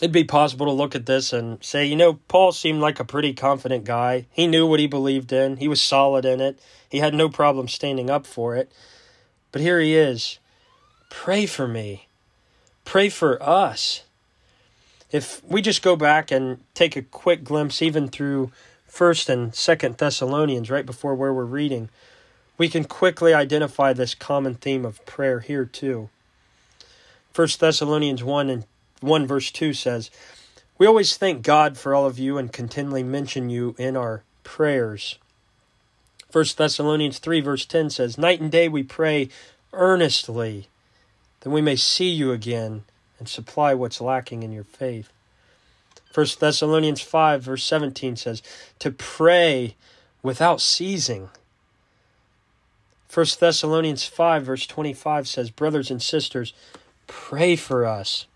it'd 0.00 0.12
be 0.12 0.24
possible 0.24 0.66
to 0.66 0.72
look 0.72 0.94
at 0.94 1.06
this 1.06 1.32
and 1.32 1.62
say, 1.62 1.86
you 1.86 1.96
know, 1.96 2.14
Paul 2.28 2.52
seemed 2.52 2.80
like 2.80 3.00
a 3.00 3.04
pretty 3.04 3.34
confident 3.34 3.84
guy. 3.84 4.26
He 4.30 4.46
knew 4.46 4.66
what 4.66 4.80
he 4.80 4.86
believed 4.86 5.32
in, 5.32 5.56
he 5.56 5.68
was 5.68 5.82
solid 5.82 6.24
in 6.24 6.40
it, 6.40 6.60
he 6.88 6.98
had 6.98 7.14
no 7.14 7.28
problem 7.28 7.68
standing 7.68 8.10
up 8.10 8.26
for 8.26 8.54
it. 8.54 8.70
But 9.52 9.62
here 9.62 9.80
he 9.80 9.94
is. 9.94 10.38
Pray 11.10 11.46
for 11.46 11.68
me. 11.68 12.08
Pray 12.84 13.08
for 13.08 13.42
us 13.42 14.03
if 15.14 15.40
we 15.44 15.62
just 15.62 15.80
go 15.80 15.94
back 15.94 16.32
and 16.32 16.58
take 16.74 16.96
a 16.96 17.02
quick 17.02 17.44
glimpse 17.44 17.80
even 17.80 18.08
through 18.08 18.50
first 18.88 19.28
and 19.28 19.54
second 19.54 19.96
thessalonians 19.96 20.70
right 20.70 20.84
before 20.84 21.14
where 21.14 21.32
we're 21.32 21.44
reading 21.44 21.88
we 22.58 22.68
can 22.68 22.82
quickly 22.82 23.32
identify 23.32 23.92
this 23.92 24.12
common 24.12 24.56
theme 24.56 24.84
of 24.84 25.04
prayer 25.06 25.38
here 25.38 25.64
too 25.64 26.10
first 27.32 27.60
thessalonians 27.60 28.24
1 28.24 28.50
and 28.50 28.66
1 29.00 29.24
verse 29.24 29.52
2 29.52 29.72
says 29.72 30.10
We 30.78 30.86
always 30.86 31.16
thank 31.16 31.42
God 31.42 31.78
for 31.78 31.94
all 31.94 32.06
of 32.06 32.18
you 32.18 32.36
and 32.36 32.52
continually 32.52 33.04
mention 33.04 33.48
you 33.50 33.76
in 33.78 33.96
our 33.96 34.24
prayers. 34.42 35.18
1 36.32 36.44
Thessalonians 36.56 37.20
3, 37.20 37.40
verse 37.40 37.64
10 37.64 37.90
says, 37.90 38.18
Night 38.18 38.40
and 38.40 38.50
day 38.50 38.68
we 38.68 38.82
pray 38.82 39.28
earnestly 39.72 40.66
that 41.40 41.50
we 41.50 41.60
may 41.60 41.76
see 41.76 42.08
you 42.08 42.32
again 42.32 42.82
and 43.18 43.28
supply 43.28 43.74
what's 43.74 44.00
lacking 44.00 44.42
in 44.42 44.52
your 44.52 44.64
faith. 44.64 45.10
1 46.14 46.26
Thessalonians 46.38 47.00
5, 47.00 47.42
verse 47.42 47.64
17 47.64 48.16
says, 48.16 48.42
To 48.78 48.90
pray 48.90 49.74
without 50.22 50.60
ceasing. 50.60 51.28
1 53.12 53.26
Thessalonians 53.38 54.04
5, 54.06 54.44
verse 54.44 54.66
25 54.66 55.28
says, 55.28 55.50
Brothers 55.50 55.90
and 55.90 56.02
sisters, 56.02 56.52
pray 57.06 57.56
for 57.56 57.84
us. 57.84 58.26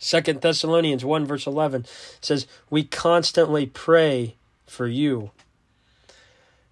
2 0.00 0.20
Thessalonians 0.20 1.04
1, 1.04 1.26
verse 1.26 1.46
11 1.46 1.86
says, 2.20 2.46
We 2.70 2.84
constantly 2.84 3.66
pray 3.66 4.34
for 4.66 4.86
you. 4.86 5.30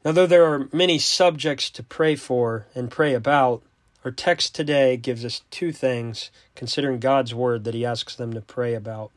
Now, 0.05 0.13
though 0.13 0.27
there 0.27 0.45
are 0.45 0.69
many 0.73 0.99
subjects 0.99 1.69
to 1.71 1.83
pray 1.83 2.15
for 2.15 2.67
and 2.75 2.91
pray 2.91 3.15
about, 3.15 3.63
our 4.05 4.11
text 4.11 4.55
today 4.55 4.97
gives 4.97 5.25
us 5.25 5.43
two 5.51 5.73
things 5.73 6.31
considering 6.55 7.01
God's 7.01 7.35
word 7.35 7.65
that 7.65 7.75
he 7.75 7.85
asks 7.85 8.15
them 8.15 8.33
to 8.33 8.41
pray 8.41 8.75
about. 8.75 9.11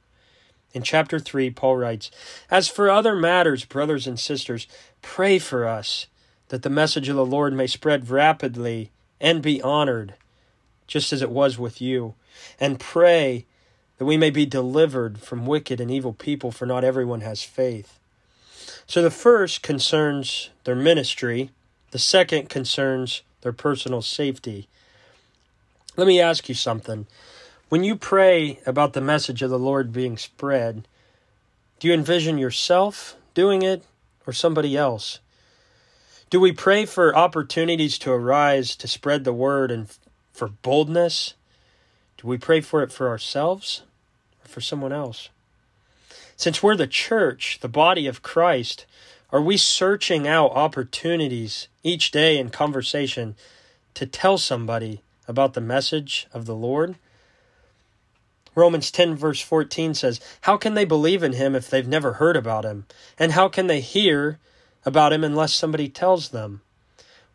In 0.73 0.83
chapter 0.83 1.19
3, 1.19 1.49
Paul 1.51 1.77
writes, 1.77 2.09
As 2.49 2.67
for 2.67 2.89
other 2.89 3.15
matters, 3.15 3.65
brothers 3.65 4.07
and 4.07 4.19
sisters, 4.19 4.67
pray 5.01 5.37
for 5.37 5.67
us 5.67 6.07
that 6.47 6.63
the 6.63 6.69
message 6.69 7.09
of 7.09 7.15
the 7.15 7.25
Lord 7.25 7.53
may 7.53 7.67
spread 7.67 8.09
rapidly 8.09 8.91
and 9.19 9.41
be 9.41 9.61
honored, 9.61 10.15
just 10.87 11.13
as 11.13 11.21
it 11.21 11.29
was 11.29 11.59
with 11.59 11.81
you. 11.81 12.15
And 12.59 12.79
pray 12.79 13.45
that 13.97 14.05
we 14.05 14.17
may 14.17 14.29
be 14.29 14.45
delivered 14.45 15.19
from 15.19 15.45
wicked 15.45 15.79
and 15.79 15.91
evil 15.91 16.13
people, 16.13 16.51
for 16.51 16.65
not 16.65 16.83
everyone 16.83 17.21
has 17.21 17.43
faith. 17.43 17.99
So 18.87 19.01
the 19.01 19.11
first 19.11 19.61
concerns 19.61 20.49
their 20.63 20.75
ministry, 20.75 21.51
the 21.91 21.99
second 21.99 22.49
concerns 22.49 23.21
their 23.41 23.53
personal 23.53 24.01
safety. 24.01 24.67
Let 25.97 26.07
me 26.07 26.21
ask 26.21 26.47
you 26.47 26.55
something. 26.55 27.07
When 27.69 27.83
you 27.83 27.95
pray 27.95 28.59
about 28.65 28.93
the 28.93 29.01
message 29.01 29.41
of 29.41 29.49
the 29.49 29.59
Lord 29.59 29.93
being 29.93 30.17
spread, 30.17 30.87
do 31.79 31.87
you 31.87 31.93
envision 31.93 32.37
yourself 32.37 33.15
doing 33.33 33.61
it 33.61 33.83
or 34.27 34.33
somebody 34.33 34.77
else? 34.77 35.19
Do 36.29 36.39
we 36.39 36.51
pray 36.51 36.85
for 36.85 37.15
opportunities 37.15 37.97
to 37.99 38.11
arise 38.11 38.75
to 38.77 38.87
spread 38.87 39.23
the 39.23 39.33
word 39.33 39.71
and 39.71 39.87
for 40.31 40.47
boldness? 40.47 41.33
Do 42.17 42.27
we 42.27 42.37
pray 42.37 42.61
for 42.61 42.83
it 42.83 42.91
for 42.91 43.09
ourselves 43.09 43.83
or 44.43 44.47
for 44.47 44.61
someone 44.61 44.93
else? 44.93 45.29
Since 46.37 46.63
we're 46.63 46.77
the 46.77 46.87
church, 46.87 47.59
the 47.61 47.67
body 47.67 48.07
of 48.07 48.23
Christ, 48.23 48.85
are 49.31 49.41
we 49.41 49.57
searching 49.57 50.27
out 50.27 50.51
opportunities 50.51 51.67
each 51.83 52.11
day 52.11 52.37
in 52.37 52.49
conversation 52.49 53.35
to 53.93 54.05
tell 54.05 54.37
somebody 54.37 55.01
about 55.27 55.53
the 55.53 55.61
message 55.61 56.27
of 56.33 56.45
the 56.45 56.55
Lord? 56.55 56.95
Romans 58.53 58.91
10, 58.91 59.15
verse 59.15 59.39
14 59.39 59.93
says, 59.93 60.19
How 60.41 60.57
can 60.57 60.73
they 60.73 60.85
believe 60.85 61.23
in 61.23 61.33
him 61.33 61.55
if 61.55 61.69
they've 61.69 61.87
never 61.87 62.13
heard 62.13 62.35
about 62.35 62.65
him? 62.65 62.85
And 63.17 63.31
how 63.31 63.47
can 63.47 63.67
they 63.67 63.79
hear 63.79 64.39
about 64.85 65.13
him 65.13 65.23
unless 65.23 65.53
somebody 65.53 65.89
tells 65.89 66.29
them. 66.29 66.61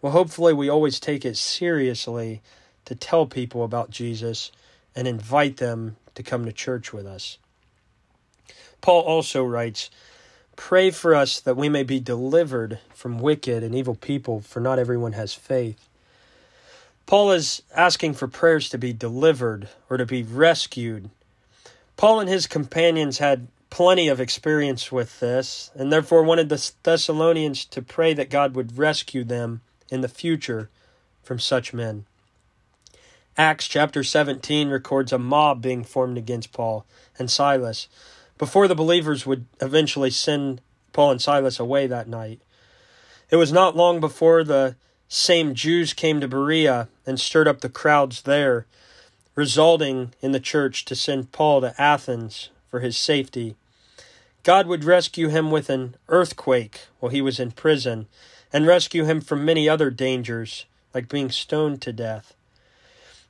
Well, 0.03 0.13
hopefully, 0.13 0.53
we 0.53 0.69
always 0.69 1.01
take 1.01 1.25
it 1.25 1.37
seriously 1.37 2.43
to 2.85 2.95
tell 2.95 3.27
people 3.27 3.65
about 3.65 3.91
Jesus 3.91 4.53
and 4.95 5.09
invite 5.09 5.57
them 5.57 5.97
to 6.15 6.23
come 6.23 6.45
to 6.45 6.53
church 6.53 6.93
with 6.93 7.07
us. 7.07 7.39
Paul 8.81 9.03
also 9.03 9.45
writes, 9.45 9.91
Pray 10.57 10.91
for 10.91 11.15
us 11.15 11.39
that 11.41 11.57
we 11.57 11.69
may 11.69 11.83
be 11.83 12.01
delivered 12.01 12.81
from 12.95 13.21
wicked 13.21 13.63
and 13.63 13.75
evil 13.75 13.95
people, 13.95 14.41
for 14.41 14.61
not 14.61 14.79
everyone 14.79 15.13
has 15.13 15.35
faith. 15.35 15.89
Paul 17.05 17.31
is 17.31 17.63
asking 17.75 18.15
for 18.15 18.27
prayers 18.27 18.69
to 18.71 18.79
be 18.79 18.93
delivered 18.93 19.69
or 19.89 19.97
to 19.97 20.07
be 20.07 20.25
rescued. 20.25 21.11
Paul 21.97 22.21
and 22.21 22.29
his 22.29 22.47
companions 22.47 23.19
had 23.19 23.47
plenty 23.71 24.09
of 24.09 24.21
experience 24.21 24.91
with 24.91 25.21
this, 25.21 25.71
and 25.75 25.93
therefore 25.93 26.23
wanted 26.23 26.49
the 26.49 26.73
Thessalonians 26.83 27.65
to 27.67 27.83
pray 27.83 28.15
that 28.15 28.31
God 28.31 28.55
would 28.55 28.79
rescue 28.79 29.23
them 29.23 29.61
in 29.91 30.01
the 30.01 30.09
future 30.09 30.69
from 31.23 31.39
such 31.39 31.73
men. 31.73 32.07
Acts 33.37 33.69
chapter 33.69 34.03
17 34.03 34.71
records 34.71 35.13
a 35.13 35.19
mob 35.19 35.61
being 35.61 35.85
formed 35.85 36.17
against 36.17 36.53
Paul 36.53 36.87
and 37.19 37.31
Silas 37.31 37.87
before 38.39 38.69
the 38.69 38.75
believers 38.75 39.27
would 39.27 39.47
eventually 39.61 40.11
send 40.11 40.61
Paul 40.93 41.13
and 41.13 41.23
Silas 41.23 41.59
away 41.59 41.87
that 41.87 42.09
night. 42.09 42.41
It 43.31 43.37
was 43.37 43.53
not 43.53 43.77
long 43.77 44.01
before 44.01 44.45
the 44.45 44.77
same 45.09 45.55
Jews 45.55 45.93
came 45.93 46.21
to 46.21 46.29
Berea 46.29 46.89
and 47.07 47.21
stirred 47.21 47.49
up 47.49 47.61
the 47.61 47.69
crowds 47.69 48.23
there, 48.23 48.67
resulting 49.35 50.13
in 50.21 50.33
the 50.33 50.41
church 50.41 50.85
to 50.87 50.97
send 50.97 51.33
Paul 51.33 51.61
to 51.61 51.81
Athens 51.81 52.51
for 52.69 52.81
his 52.81 52.97
safety. 52.97 53.57
God 54.43 54.67
would 54.67 54.85
rescue 54.85 55.29
him 55.29 55.51
with 55.51 55.69
an 55.69 55.97
earthquake 56.09 56.81
while 57.01 57.11
he 57.11 57.21
was 57.21 57.41
in 57.41 57.51
prison, 57.51 58.07
and 58.53 58.67
rescue 58.67 59.05
him 59.05 59.21
from 59.21 59.45
many 59.45 59.69
other 59.69 59.91
dangers, 59.91 60.67
like 60.95 61.09
being 61.09 61.31
stoned 61.31 61.83
to 61.83 61.93
death. 61.93 62.35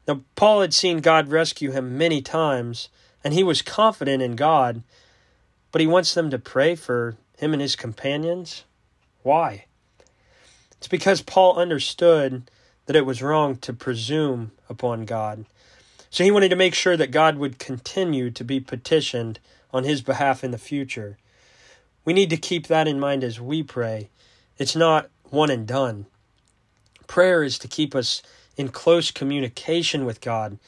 Now, 0.06 0.20
Paul 0.36 0.60
had 0.60 0.74
seen 0.74 1.00
God 1.00 1.28
rescue 1.28 1.72
him 1.72 1.98
many 1.98 2.20
times, 2.22 2.88
and 3.24 3.34
he 3.34 3.42
was 3.42 3.62
confident 3.62 4.22
in 4.22 4.36
God, 4.36 4.82
but 5.72 5.80
he 5.80 5.86
wants 5.86 6.14
them 6.14 6.30
to 6.30 6.38
pray 6.38 6.74
for 6.74 7.16
him 7.38 7.52
and 7.52 7.62
his 7.62 7.76
companions. 7.76 8.64
Why? 9.22 9.66
It's 10.78 10.88
because 10.88 11.22
Paul 11.22 11.56
understood 11.56 12.50
that 12.86 12.96
it 12.96 13.06
was 13.06 13.22
wrong 13.22 13.56
to 13.56 13.72
presume 13.72 14.52
upon 14.68 15.04
God. 15.04 15.44
So 16.10 16.24
he 16.24 16.30
wanted 16.30 16.50
to 16.50 16.56
make 16.56 16.74
sure 16.74 16.96
that 16.96 17.10
God 17.10 17.36
would 17.36 17.58
continue 17.58 18.30
to 18.30 18.44
be 18.44 18.60
petitioned 18.60 19.40
on 19.72 19.84
his 19.84 20.00
behalf 20.02 20.44
in 20.44 20.50
the 20.50 20.58
future. 20.58 21.18
We 22.04 22.12
need 22.12 22.30
to 22.30 22.36
keep 22.36 22.68
that 22.68 22.86
in 22.86 23.00
mind 23.00 23.24
as 23.24 23.40
we 23.40 23.62
pray. 23.62 24.10
It's 24.58 24.76
not 24.76 25.10
one 25.24 25.50
and 25.50 25.66
done. 25.66 26.06
Prayer 27.06 27.42
is 27.42 27.58
to 27.58 27.68
keep 27.68 27.94
us 27.94 28.22
in 28.56 28.68
close 28.68 29.10
communication 29.10 30.04
with 30.04 30.20
God, 30.20 30.58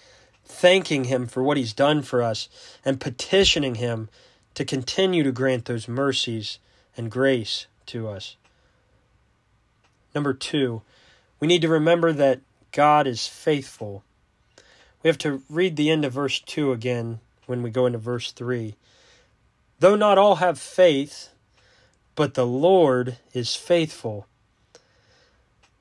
thanking 0.49 1.05
Him 1.05 1.26
for 1.26 1.43
what 1.43 1.57
He's 1.57 1.73
done 1.73 2.02
for 2.02 2.23
us, 2.23 2.49
and 2.85 3.00
petitioning 3.00 3.76
Him 3.76 4.09
to 4.55 4.64
continue 4.64 5.23
to 5.23 5.31
grant 5.31 5.67
those 5.67 5.87
mercies 5.87 6.59
and 6.97 7.11
grace 7.11 7.67
to 7.87 8.09
us. 8.09 8.37
Number 10.14 10.33
two, 10.33 10.83
we 11.38 11.47
need 11.47 11.62
to 11.62 11.69
remember 11.69 12.12
that 12.12 12.40
God 12.73 13.07
is 13.07 13.28
faithful. 13.28 14.02
We 15.02 15.09
have 15.09 15.19
to 15.19 15.43
read 15.49 15.76
the 15.76 15.90
end 15.90 16.05
of 16.05 16.12
verse 16.12 16.40
2 16.40 16.73
again 16.73 17.21
when 17.47 17.62
we 17.62 17.71
go 17.71 17.87
into 17.87 17.99
verse 17.99 18.33
3. 18.33 18.75
Though 19.78 19.95
not 19.95 20.19
all 20.19 20.37
have 20.37 20.59
faith, 20.59 21.28
but 22.17 22.35
the 22.35 22.47
Lord 22.47 23.19
is 23.33 23.55
faithful. 23.55 24.26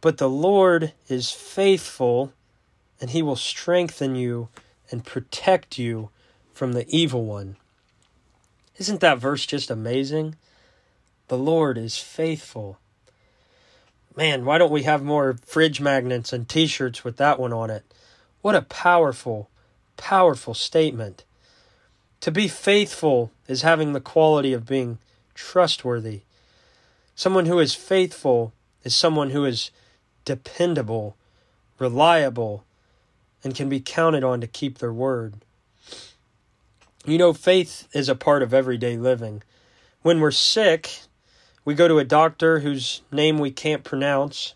But 0.01 0.19
the 0.19 0.29
Lord 0.29 0.93
is 1.09 1.31
faithful, 1.31 2.31
and 2.99 3.11
he 3.11 3.21
will 3.21 3.35
strengthen 3.35 4.15
you 4.15 4.49
and 4.89 5.05
protect 5.05 5.77
you 5.77 6.09
from 6.53 6.73
the 6.73 6.85
evil 6.89 7.25
one. 7.25 7.57
Isn't 8.77 9.01
that 9.01 9.19
verse 9.19 9.45
just 9.45 9.69
amazing? 9.69 10.35
The 11.27 11.37
Lord 11.37 11.77
is 11.77 11.97
faithful. 11.97 12.79
Man, 14.15 14.45
why 14.45 14.57
don't 14.57 14.71
we 14.71 14.83
have 14.83 15.03
more 15.03 15.37
fridge 15.45 15.79
magnets 15.79 16.33
and 16.33 16.47
t 16.47 16.67
shirts 16.67 17.03
with 17.03 17.17
that 17.17 17.39
one 17.39 17.53
on 17.53 17.69
it? 17.69 17.83
What 18.41 18.55
a 18.55 18.61
powerful, 18.61 19.49
powerful 19.97 20.53
statement. 20.53 21.23
To 22.21 22.31
be 22.31 22.47
faithful 22.47 23.31
is 23.47 23.61
having 23.61 23.93
the 23.93 24.01
quality 24.01 24.53
of 24.53 24.65
being 24.65 24.97
trustworthy. 25.35 26.21
Someone 27.15 27.45
who 27.45 27.59
is 27.59 27.75
faithful 27.75 28.53
is 28.83 28.95
someone 28.95 29.31
who 29.31 29.45
is 29.45 29.71
dependable, 30.25 31.15
reliable, 31.79 32.63
and 33.43 33.55
can 33.55 33.69
be 33.69 33.79
counted 33.79 34.23
on 34.23 34.41
to 34.41 34.47
keep 34.47 34.77
their 34.77 34.93
word. 34.93 35.35
You 37.05 37.17
know, 37.17 37.33
faith 37.33 37.87
is 37.93 38.09
a 38.09 38.15
part 38.15 38.43
of 38.43 38.53
everyday 38.53 38.97
living. 38.97 39.43
When 40.01 40.19
we're 40.19 40.31
sick, 40.31 41.01
we 41.63 41.73
go 41.73 41.87
to 41.87 41.99
a 41.99 42.03
doctor 42.03 42.59
whose 42.59 43.01
name 43.11 43.39
we 43.39 43.51
can't 43.51 43.83
pronounce. 43.83 44.53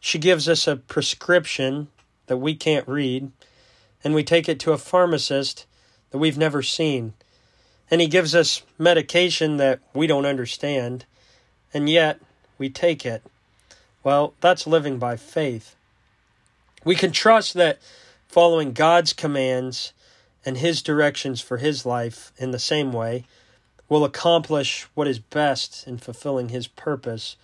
She 0.00 0.18
gives 0.18 0.48
us 0.48 0.66
a 0.66 0.76
prescription 0.76 1.88
that 2.26 2.36
we 2.36 2.54
can't 2.54 2.86
read, 2.86 3.30
and 4.04 4.14
we 4.14 4.22
take 4.22 4.48
it 4.48 4.60
to 4.60 4.72
a 4.72 4.78
pharmacist 4.78 5.66
that 6.10 6.18
we've 6.18 6.38
never 6.38 6.62
seen. 6.62 7.14
And 7.90 8.00
He 8.00 8.06
gives 8.06 8.34
us 8.34 8.62
medication 8.78 9.56
that 9.56 9.80
we 9.94 10.06
don't 10.06 10.26
understand, 10.26 11.06
and 11.72 11.88
yet 11.88 12.20
we 12.58 12.68
take 12.68 13.06
it. 13.06 13.22
Well, 14.04 14.34
that's 14.40 14.66
living 14.66 14.98
by 14.98 15.16
faith. 15.16 15.74
We 16.84 16.94
can 16.94 17.12
trust 17.12 17.54
that 17.54 17.78
following 18.28 18.72
God's 18.72 19.12
commands 19.12 19.92
and 20.44 20.58
His 20.58 20.82
directions 20.82 21.40
for 21.40 21.56
His 21.56 21.84
life 21.84 22.32
in 22.36 22.50
the 22.50 22.58
same 22.58 22.92
way, 22.92 23.24
will 23.88 24.04
accomplish 24.04 24.86
what 24.94 25.08
is 25.08 25.18
best 25.18 25.86
in 25.86 25.98
fulfilling 25.98 26.50
His 26.50 26.68
purpose 26.68 27.36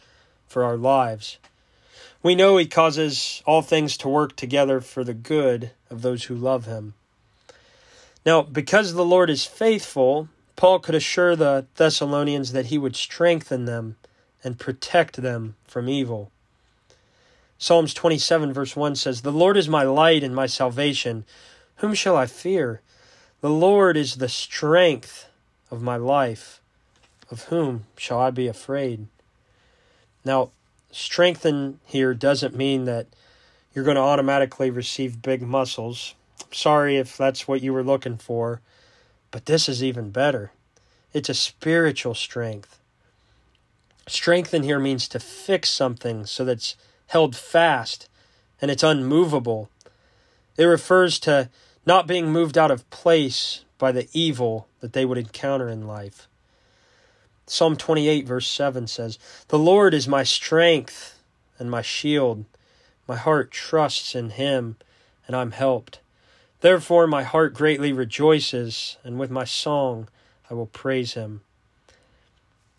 for 0.46 0.62
our 0.62 0.76
lives. 0.76 1.38
We 2.22 2.34
know 2.34 2.56
He 2.56 2.66
causes 2.66 3.42
all 3.46 3.62
things 3.62 3.96
to 3.98 4.08
work 4.08 4.36
together 4.36 4.80
for 4.80 5.04
the 5.04 5.14
good 5.14 5.72
of 5.90 6.02
those 6.02 6.24
who 6.24 6.34
love 6.34 6.66
Him. 6.66 6.94
Now, 8.24 8.42
because 8.42 8.94
the 8.94 9.04
Lord 9.04 9.28
is 9.28 9.44
faithful, 9.44 10.28
Paul 10.56 10.78
could 10.78 10.94
assure 10.94 11.36
the 11.36 11.66
Thessalonians 11.76 12.52
that 12.52 12.66
he 12.66 12.78
would 12.78 12.96
strengthen 12.96 13.64
them 13.64 13.96
and 14.42 14.58
protect 14.58 15.20
them 15.20 15.56
from 15.64 15.88
evil. 15.88 16.30
Psalms 17.58 17.94
27, 17.94 18.52
verse 18.52 18.76
1 18.76 18.96
says, 18.96 19.22
The 19.22 19.32
Lord 19.32 19.56
is 19.56 19.68
my 19.68 19.82
light 19.82 20.22
and 20.22 20.34
my 20.34 20.46
salvation. 20.46 21.24
Whom 21.76 21.94
shall 21.94 22.16
I 22.16 22.26
fear? 22.26 22.80
The 23.40 23.50
Lord 23.50 23.96
is 23.96 24.16
the 24.16 24.28
strength 24.28 25.28
of 25.70 25.82
my 25.82 25.96
life. 25.96 26.60
Of 27.30 27.44
whom 27.44 27.84
shall 27.96 28.20
I 28.20 28.30
be 28.30 28.48
afraid? 28.48 29.06
Now, 30.24 30.50
strengthen 30.90 31.80
here 31.84 32.14
doesn't 32.14 32.54
mean 32.54 32.84
that 32.84 33.06
you're 33.74 33.84
going 33.84 33.96
to 33.96 34.00
automatically 34.00 34.70
receive 34.70 35.22
big 35.22 35.42
muscles. 35.42 36.14
Sorry 36.52 36.96
if 36.96 37.16
that's 37.16 37.48
what 37.48 37.62
you 37.62 37.72
were 37.72 37.82
looking 37.82 38.16
for, 38.16 38.60
but 39.30 39.46
this 39.46 39.68
is 39.68 39.82
even 39.82 40.10
better. 40.10 40.52
It's 41.12 41.28
a 41.28 41.34
spiritual 41.34 42.14
strength. 42.14 42.78
Strengthen 44.06 44.62
here 44.62 44.78
means 44.78 45.08
to 45.08 45.18
fix 45.18 45.70
something 45.70 46.26
so 46.26 46.44
that's 46.44 46.76
held 47.08 47.36
fast 47.36 48.08
and 48.60 48.70
it's 48.70 48.82
unmovable. 48.82 49.68
It 50.56 50.64
refers 50.64 51.18
to 51.20 51.50
not 51.84 52.06
being 52.06 52.30
moved 52.30 52.56
out 52.56 52.70
of 52.70 52.88
place 52.90 53.64
by 53.78 53.92
the 53.92 54.08
evil 54.12 54.68
that 54.80 54.92
they 54.92 55.04
would 55.04 55.18
encounter 55.18 55.68
in 55.68 55.86
life. 55.86 56.28
Psalm 57.46 57.76
28, 57.76 58.26
verse 58.26 58.48
7 58.48 58.86
says, 58.86 59.18
The 59.48 59.58
Lord 59.58 59.92
is 59.92 60.08
my 60.08 60.22
strength 60.22 61.20
and 61.58 61.70
my 61.70 61.82
shield. 61.82 62.46
My 63.06 63.16
heart 63.16 63.50
trusts 63.50 64.14
in 64.14 64.30
him, 64.30 64.76
and 65.26 65.36
I'm 65.36 65.50
helped. 65.50 66.00
Therefore, 66.62 67.06
my 67.06 67.22
heart 67.22 67.52
greatly 67.52 67.92
rejoices, 67.92 68.96
and 69.04 69.18
with 69.18 69.30
my 69.30 69.44
song 69.44 70.08
I 70.50 70.54
will 70.54 70.66
praise 70.66 71.12
him. 71.12 71.42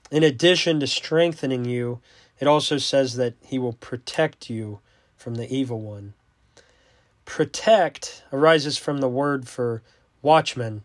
In 0.09 0.23
addition 0.23 0.79
to 0.79 0.87
strengthening 0.87 1.65
you, 1.65 1.99
it 2.39 2.47
also 2.47 2.77
says 2.77 3.15
that 3.15 3.35
he 3.41 3.59
will 3.59 3.73
protect 3.73 4.49
you 4.49 4.79
from 5.15 5.35
the 5.35 5.53
evil 5.53 5.79
one. 5.79 6.13
Protect 7.25 8.23
arises 8.31 8.77
from 8.77 8.99
the 8.99 9.09
word 9.09 9.47
for 9.47 9.81
watchman, 10.21 10.83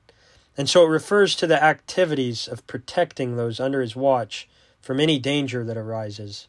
and 0.57 0.69
so 0.69 0.85
it 0.85 0.90
refers 0.90 1.35
to 1.37 1.47
the 1.47 1.62
activities 1.62 2.49
of 2.49 2.66
protecting 2.66 3.37
those 3.37 3.61
under 3.61 3.80
his 3.80 3.97
watch 3.97 4.49
from 4.80 5.00
any 5.00 5.19
danger 5.19 5.64
that 5.64 5.76
arises. 5.76 6.49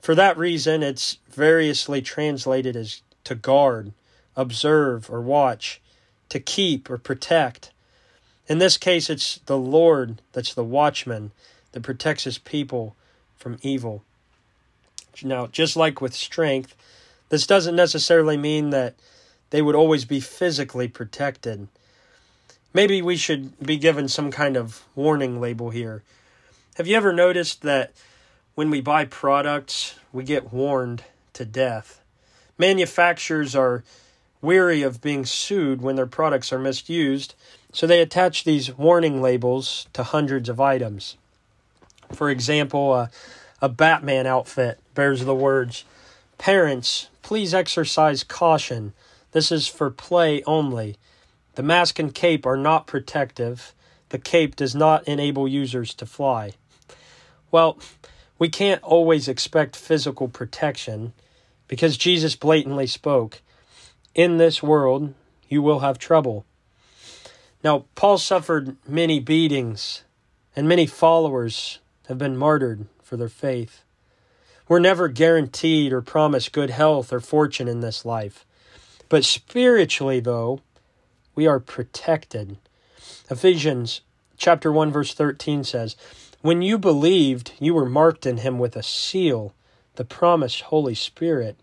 For 0.00 0.14
that 0.14 0.38
reason, 0.38 0.82
it's 0.82 1.18
variously 1.28 2.02
translated 2.02 2.76
as 2.76 3.02
to 3.24 3.34
guard 3.34 3.92
observe, 4.38 5.10
or 5.10 5.20
watch, 5.20 5.82
to 6.30 6.38
keep 6.38 6.88
or 6.88 6.96
protect. 6.96 7.72
In 8.46 8.58
this 8.58 8.78
case, 8.78 9.10
it's 9.10 9.40
the 9.44 9.58
Lord 9.58 10.22
that's 10.32 10.54
the 10.54 10.64
watchman 10.64 11.32
that 11.72 11.82
protects 11.82 12.24
his 12.24 12.38
people 12.38 12.96
from 13.38 13.58
evil. 13.62 14.02
Now, 15.22 15.46
just 15.46 15.76
like 15.76 16.00
with 16.00 16.14
strength, 16.14 16.74
this 17.28 17.46
doesn't 17.46 17.76
necessarily 17.76 18.36
mean 18.36 18.70
that 18.70 18.94
they 19.50 19.62
would 19.62 19.74
always 19.74 20.04
be 20.04 20.20
physically 20.20 20.88
protected. 20.88 21.68
Maybe 22.72 23.00
we 23.02 23.16
should 23.16 23.58
be 23.58 23.76
given 23.76 24.08
some 24.08 24.30
kind 24.30 24.56
of 24.56 24.84
warning 24.94 25.40
label 25.40 25.70
here. 25.70 26.02
Have 26.76 26.86
you 26.86 26.96
ever 26.96 27.12
noticed 27.12 27.62
that 27.62 27.92
when 28.54 28.70
we 28.70 28.80
buy 28.80 29.04
products, 29.04 29.94
we 30.12 30.22
get 30.22 30.52
warned 30.52 31.04
to 31.32 31.44
death? 31.44 32.00
Manufacturers 32.56 33.56
are 33.56 33.84
weary 34.40 34.82
of 34.82 35.00
being 35.00 35.24
sued 35.24 35.82
when 35.82 35.96
their 35.96 36.06
products 36.06 36.52
are 36.52 36.58
misused, 36.58 37.34
so 37.72 37.86
they 37.86 38.00
attach 38.00 38.44
these 38.44 38.76
warning 38.76 39.20
labels 39.20 39.86
to 39.92 40.02
hundreds 40.02 40.48
of 40.48 40.60
items. 40.60 41.16
For 42.12 42.30
example, 42.30 43.08
a 43.60 43.68
Batman 43.68 44.26
outfit 44.26 44.80
bears 44.94 45.24
the 45.24 45.34
words 45.34 45.84
Parents, 46.38 47.08
please 47.22 47.52
exercise 47.52 48.22
caution. 48.22 48.94
This 49.32 49.50
is 49.50 49.66
for 49.66 49.90
play 49.90 50.42
only. 50.44 50.96
The 51.56 51.64
mask 51.64 51.98
and 51.98 52.14
cape 52.14 52.46
are 52.46 52.56
not 52.56 52.86
protective. 52.86 53.74
The 54.10 54.18
cape 54.18 54.54
does 54.54 54.74
not 54.74 55.06
enable 55.08 55.48
users 55.48 55.92
to 55.94 56.06
fly. 56.06 56.52
Well, 57.50 57.78
we 58.38 58.48
can't 58.48 58.82
always 58.84 59.26
expect 59.26 59.74
physical 59.74 60.28
protection 60.28 61.12
because 61.66 61.96
Jesus 61.96 62.36
blatantly 62.36 62.86
spoke 62.86 63.42
in 64.14 64.38
this 64.38 64.62
world 64.62 65.12
you 65.48 65.60
will 65.60 65.80
have 65.80 65.98
trouble. 65.98 66.44
Now, 67.64 67.86
Paul 67.96 68.18
suffered 68.18 68.76
many 68.86 69.18
beatings, 69.18 70.04
and 70.54 70.68
many 70.68 70.86
followers 70.86 71.80
have 72.08 72.18
been 72.18 72.36
martyred 72.36 72.86
for 73.02 73.16
their 73.16 73.28
faith. 73.28 73.82
We're 74.66 74.78
never 74.78 75.08
guaranteed 75.08 75.92
or 75.92 76.02
promised 76.02 76.52
good 76.52 76.70
health 76.70 77.12
or 77.12 77.20
fortune 77.20 77.68
in 77.68 77.80
this 77.80 78.04
life. 78.04 78.44
But 79.08 79.24
spiritually, 79.24 80.20
though, 80.20 80.60
we 81.34 81.46
are 81.46 81.60
protected. 81.60 82.58
Ephesians 83.30 84.00
chapter 84.36 84.72
1 84.72 84.90
verse 84.90 85.14
13 85.14 85.64
says, 85.64 85.96
"When 86.40 86.62
you 86.62 86.78
believed, 86.78 87.52
you 87.58 87.74
were 87.74 87.88
marked 87.88 88.26
in 88.26 88.38
him 88.38 88.58
with 88.58 88.76
a 88.76 88.82
seal, 88.82 89.54
the 89.96 90.04
promised 90.04 90.62
Holy 90.62 90.94
Spirit." 90.94 91.56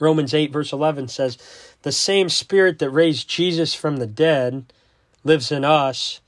Romans 0.00 0.32
8, 0.32 0.50
verse 0.50 0.72
11 0.72 1.08
says, 1.08 1.36
The 1.82 1.92
same 1.92 2.30
Spirit 2.30 2.78
that 2.78 2.90
raised 2.90 3.28
Jesus 3.28 3.74
from 3.74 3.98
the 3.98 4.06
dead 4.06 4.72
lives 5.22 5.52
in 5.52 5.64
us 5.64 6.20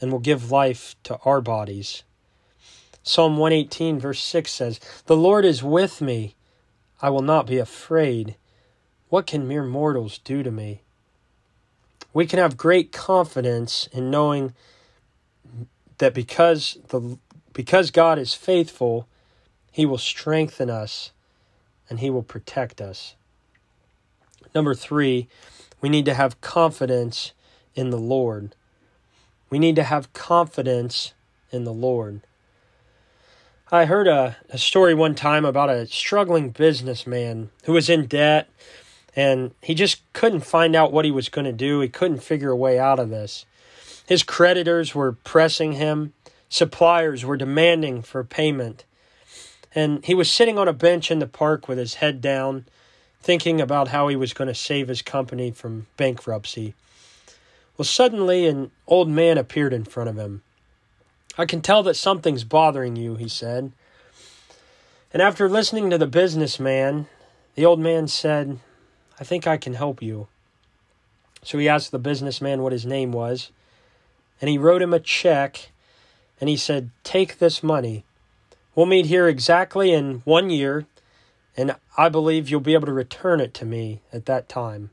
and 0.00 0.10
will 0.10 0.18
give 0.18 0.50
life 0.50 0.96
to 1.04 1.18
our 1.24 1.40
bodies. 1.40 2.02
Psalm 3.08 3.38
118, 3.38 3.98
verse 3.98 4.22
6 4.22 4.52
says, 4.52 4.80
The 5.06 5.16
Lord 5.16 5.46
is 5.46 5.62
with 5.62 6.02
me. 6.02 6.34
I 7.00 7.08
will 7.08 7.22
not 7.22 7.46
be 7.46 7.56
afraid. 7.56 8.36
What 9.08 9.26
can 9.26 9.48
mere 9.48 9.64
mortals 9.64 10.18
do 10.18 10.42
to 10.42 10.50
me? 10.50 10.82
We 12.12 12.26
can 12.26 12.38
have 12.38 12.58
great 12.58 12.92
confidence 12.92 13.88
in 13.92 14.10
knowing 14.10 14.52
that 15.96 16.12
because 16.12 16.76
the 16.88 17.18
because 17.54 17.90
God 17.90 18.18
is 18.18 18.34
faithful, 18.34 19.08
he 19.72 19.86
will 19.86 19.96
strengthen 19.96 20.68
us 20.68 21.12
and 21.88 22.00
he 22.00 22.10
will 22.10 22.22
protect 22.22 22.78
us. 22.78 23.14
Number 24.54 24.74
three, 24.74 25.28
we 25.80 25.88
need 25.88 26.04
to 26.04 26.14
have 26.14 26.42
confidence 26.42 27.32
in 27.74 27.88
the 27.88 27.96
Lord. 27.96 28.54
We 29.48 29.58
need 29.58 29.76
to 29.76 29.84
have 29.84 30.12
confidence 30.12 31.14
in 31.50 31.64
the 31.64 31.72
Lord. 31.72 32.20
I 33.70 33.84
heard 33.84 34.08
a, 34.08 34.34
a 34.48 34.56
story 34.56 34.94
one 34.94 35.14
time 35.14 35.44
about 35.44 35.68
a 35.68 35.86
struggling 35.86 36.50
businessman 36.50 37.50
who 37.64 37.74
was 37.74 37.90
in 37.90 38.06
debt 38.06 38.48
and 39.14 39.50
he 39.60 39.74
just 39.74 40.00
couldn't 40.14 40.40
find 40.40 40.74
out 40.74 40.90
what 40.90 41.04
he 41.04 41.10
was 41.10 41.28
going 41.28 41.44
to 41.44 41.52
do. 41.52 41.80
He 41.80 41.88
couldn't 41.88 42.22
figure 42.22 42.50
a 42.50 42.56
way 42.56 42.78
out 42.78 42.98
of 42.98 43.10
this. 43.10 43.44
His 44.06 44.22
creditors 44.22 44.94
were 44.94 45.12
pressing 45.12 45.72
him, 45.72 46.14
suppliers 46.48 47.26
were 47.26 47.36
demanding 47.36 48.00
for 48.00 48.24
payment. 48.24 48.86
And 49.74 50.02
he 50.02 50.14
was 50.14 50.30
sitting 50.30 50.58
on 50.58 50.66
a 50.66 50.72
bench 50.72 51.10
in 51.10 51.18
the 51.18 51.26
park 51.26 51.68
with 51.68 51.76
his 51.76 51.94
head 51.94 52.22
down, 52.22 52.64
thinking 53.20 53.60
about 53.60 53.88
how 53.88 54.08
he 54.08 54.16
was 54.16 54.32
going 54.32 54.48
to 54.48 54.54
save 54.54 54.88
his 54.88 55.02
company 55.02 55.50
from 55.50 55.88
bankruptcy. 55.98 56.72
Well, 57.76 57.84
suddenly 57.84 58.46
an 58.46 58.70
old 58.86 59.10
man 59.10 59.36
appeared 59.36 59.74
in 59.74 59.84
front 59.84 60.08
of 60.08 60.16
him. 60.16 60.42
I 61.38 61.46
can 61.46 61.62
tell 61.62 61.82
that 61.84 61.94
something's 61.94 62.44
bothering 62.44 62.96
you, 62.96 63.14
he 63.14 63.28
said. 63.28 63.72
And 65.12 65.22
after 65.22 65.48
listening 65.48 65.88
to 65.90 65.98
the 65.98 66.06
businessman, 66.06 67.06
the 67.54 67.64
old 67.64 67.80
man 67.80 68.08
said, 68.08 68.58
I 69.18 69.24
think 69.24 69.46
I 69.46 69.56
can 69.56 69.74
help 69.74 70.02
you. 70.02 70.28
So 71.42 71.56
he 71.56 71.68
asked 71.68 71.92
the 71.92 71.98
businessman 71.98 72.62
what 72.62 72.72
his 72.72 72.84
name 72.84 73.12
was, 73.12 73.50
and 74.40 74.50
he 74.50 74.58
wrote 74.58 74.82
him 74.82 74.92
a 74.92 75.00
check, 75.00 75.70
and 76.40 76.50
he 76.50 76.56
said, 76.56 76.90
Take 77.04 77.38
this 77.38 77.62
money. 77.62 78.04
We'll 78.74 78.86
meet 78.86 79.06
here 79.06 79.28
exactly 79.28 79.92
in 79.92 80.22
one 80.24 80.50
year 80.50 80.86
and 81.58 81.74
I 81.96 82.08
believe 82.08 82.48
you'll 82.48 82.60
be 82.60 82.74
able 82.74 82.86
to 82.86 82.92
return 82.92 83.40
it 83.40 83.52
to 83.54 83.64
me 83.64 84.00
at 84.12 84.26
that 84.26 84.48
time. 84.48 84.90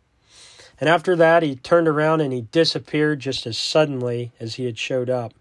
And 0.81 0.89
after 0.89 1.15
that, 1.15 1.43
he 1.43 1.55
turned 1.55 1.88
around 1.88 2.21
and 2.21 2.34
he 2.34 2.41
disappeared 2.41 3.19
just 3.19 3.45
as 3.45 3.55
suddenly 3.55 4.31
as 4.39 4.55
he 4.55 4.65
had 4.65 4.79
showed 4.79 5.08
up. 5.08 5.34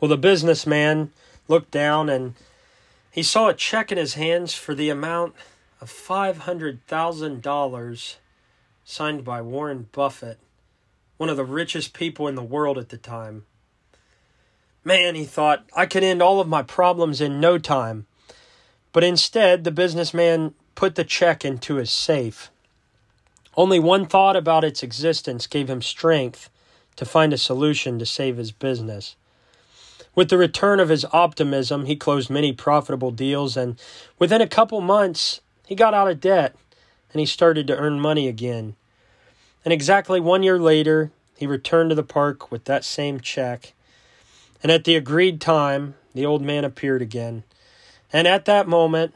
Well, 0.00 0.08
the 0.08 0.16
businessman 0.16 1.10
looked 1.48 1.70
down 1.70 2.08
and 2.08 2.34
he 3.10 3.22
saw 3.22 3.48
a 3.48 3.54
check 3.54 3.90
in 3.90 3.98
his 3.98 4.14
hands 4.14 4.54
for 4.54 4.74
the 4.74 4.90
amount 4.90 5.34
of 5.80 5.90
$500,000 5.90 8.16
signed 8.84 9.24
by 9.24 9.40
Warren 9.40 9.88
Buffett 9.92 10.38
one 11.16 11.30
of 11.30 11.36
the 11.36 11.44
richest 11.44 11.94
people 11.94 12.28
in 12.28 12.34
the 12.34 12.42
world 12.42 12.78
at 12.78 12.90
the 12.90 12.96
time. 12.96 13.44
Man, 14.84 15.14
he 15.14 15.24
thought, 15.24 15.64
I 15.74 15.86
could 15.86 16.04
end 16.04 16.22
all 16.22 16.40
of 16.40 16.48
my 16.48 16.62
problems 16.62 17.20
in 17.20 17.40
no 17.40 17.58
time. 17.58 18.06
But 18.92 19.04
instead, 19.04 19.64
the 19.64 19.70
businessman 19.70 20.54
put 20.74 20.94
the 20.94 21.04
check 21.04 21.44
into 21.44 21.76
his 21.76 21.90
safe. 21.90 22.50
Only 23.56 23.78
one 23.78 24.06
thought 24.06 24.36
about 24.36 24.64
its 24.64 24.82
existence 24.82 25.46
gave 25.46 25.68
him 25.68 25.82
strength 25.82 26.50
to 26.96 27.04
find 27.04 27.32
a 27.32 27.38
solution 27.38 27.98
to 27.98 28.06
save 28.06 28.36
his 28.36 28.52
business. 28.52 29.16
With 30.16 30.30
the 30.30 30.38
return 30.38 30.80
of 30.80 30.88
his 30.88 31.04
optimism, 31.12 31.84
he 31.84 31.94
closed 31.94 32.30
many 32.30 32.52
profitable 32.52 33.10
deals, 33.10 33.56
and 33.56 33.78
within 34.18 34.40
a 34.40 34.48
couple 34.48 34.80
months, 34.80 35.42
he 35.66 35.74
got 35.74 35.94
out 35.94 36.10
of 36.10 36.20
debt 36.20 36.56
and 37.12 37.20
he 37.20 37.26
started 37.26 37.66
to 37.66 37.76
earn 37.76 38.00
money 38.00 38.26
again. 38.26 38.76
And 39.64 39.72
exactly 39.72 40.18
one 40.18 40.42
year 40.42 40.58
later, 40.58 41.12
he 41.36 41.46
returned 41.46 41.90
to 41.90 41.94
the 41.94 42.02
park 42.02 42.50
with 42.50 42.64
that 42.64 42.84
same 42.84 43.20
check. 43.20 43.74
And 44.62 44.72
at 44.72 44.84
the 44.84 44.96
agreed 44.96 45.40
time, 45.40 45.94
the 46.14 46.26
old 46.26 46.42
man 46.42 46.64
appeared 46.64 47.02
again. 47.02 47.44
And 48.12 48.26
at 48.26 48.46
that 48.46 48.66
moment, 48.66 49.14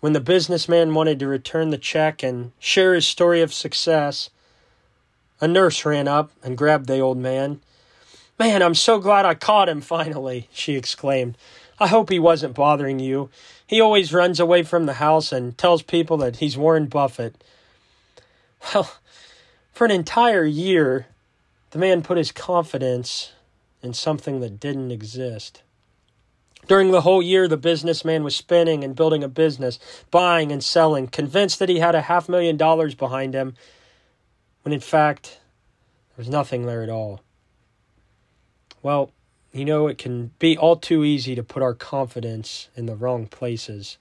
when 0.00 0.12
the 0.12 0.20
businessman 0.20 0.94
wanted 0.94 1.18
to 1.18 1.26
return 1.26 1.70
the 1.70 1.78
check 1.78 2.22
and 2.22 2.52
share 2.58 2.94
his 2.94 3.06
story 3.06 3.40
of 3.40 3.52
success, 3.52 4.30
a 5.40 5.48
nurse 5.48 5.84
ran 5.84 6.06
up 6.06 6.30
and 6.44 6.56
grabbed 6.56 6.86
the 6.86 7.00
old 7.00 7.18
man 7.18 7.60
Man, 8.38 8.62
I'm 8.62 8.74
so 8.74 9.00
glad 9.00 9.26
I 9.26 9.34
caught 9.34 9.68
him 9.68 9.80
finally, 9.80 10.48
she 10.52 10.76
exclaimed. 10.76 11.36
I 11.80 11.88
hope 11.88 12.08
he 12.08 12.20
wasn't 12.20 12.54
bothering 12.54 13.00
you. 13.00 13.30
He 13.66 13.80
always 13.80 14.12
runs 14.12 14.38
away 14.38 14.62
from 14.62 14.86
the 14.86 14.94
house 14.94 15.32
and 15.32 15.58
tells 15.58 15.82
people 15.82 16.16
that 16.18 16.36
he's 16.36 16.56
Warren 16.56 16.86
Buffett. 16.86 17.42
Well, 18.74 18.90
for 19.72 19.84
an 19.84 19.90
entire 19.90 20.44
year, 20.44 21.06
the 21.70 21.78
man 21.78 22.02
put 22.02 22.18
his 22.18 22.32
confidence 22.32 23.32
in 23.82 23.94
something 23.94 24.40
that 24.40 24.60
didn't 24.60 24.90
exist. 24.90 25.62
During 26.66 26.90
the 26.90 27.02
whole 27.02 27.22
year, 27.22 27.48
the 27.48 27.56
businessman 27.56 28.24
was 28.24 28.36
spinning 28.36 28.84
and 28.84 28.96
building 28.96 29.22
a 29.24 29.28
business, 29.28 29.78
buying 30.10 30.52
and 30.52 30.62
selling, 30.62 31.06
convinced 31.06 31.58
that 31.60 31.68
he 31.68 31.78
had 31.78 31.94
a 31.94 32.02
half 32.02 32.28
million 32.28 32.56
dollars 32.56 32.94
behind 32.94 33.34
him, 33.34 33.54
when 34.62 34.72
in 34.72 34.80
fact, 34.80 35.38
there 36.10 36.18
was 36.18 36.28
nothing 36.28 36.66
there 36.66 36.82
at 36.82 36.90
all. 36.90 37.20
Well, 38.82 39.10
you 39.52 39.64
know, 39.64 39.88
it 39.88 39.98
can 39.98 40.32
be 40.38 40.56
all 40.56 40.76
too 40.76 41.04
easy 41.04 41.34
to 41.34 41.42
put 41.42 41.62
our 41.62 41.74
confidence 41.74 42.68
in 42.76 42.86
the 42.86 42.94
wrong 42.94 43.26
places. 43.26 43.98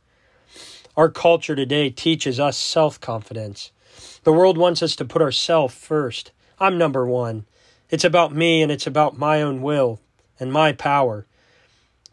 Our 0.96 1.10
culture 1.10 1.56
today 1.56 1.90
teaches 1.90 2.40
us 2.40 2.58
self 2.58 3.00
confidence. 3.00 3.72
The 4.24 4.34
world 4.34 4.58
wants 4.58 4.84
us 4.84 4.96
to 4.98 5.06
put 5.06 5.22
ourselves 5.22 5.74
first. 5.74 6.32
I'm 6.60 6.78
number 6.78 7.06
one. 7.06 7.46
It's 7.90 8.04
about 8.04 8.36
me 8.36 8.62
and 8.62 8.72
it's 8.72 8.88
about 8.88 9.18
my 9.18 9.42
own 9.42 9.62
will 9.62 10.00
and 10.40 10.52
my 10.52 10.74
power. 10.74 11.26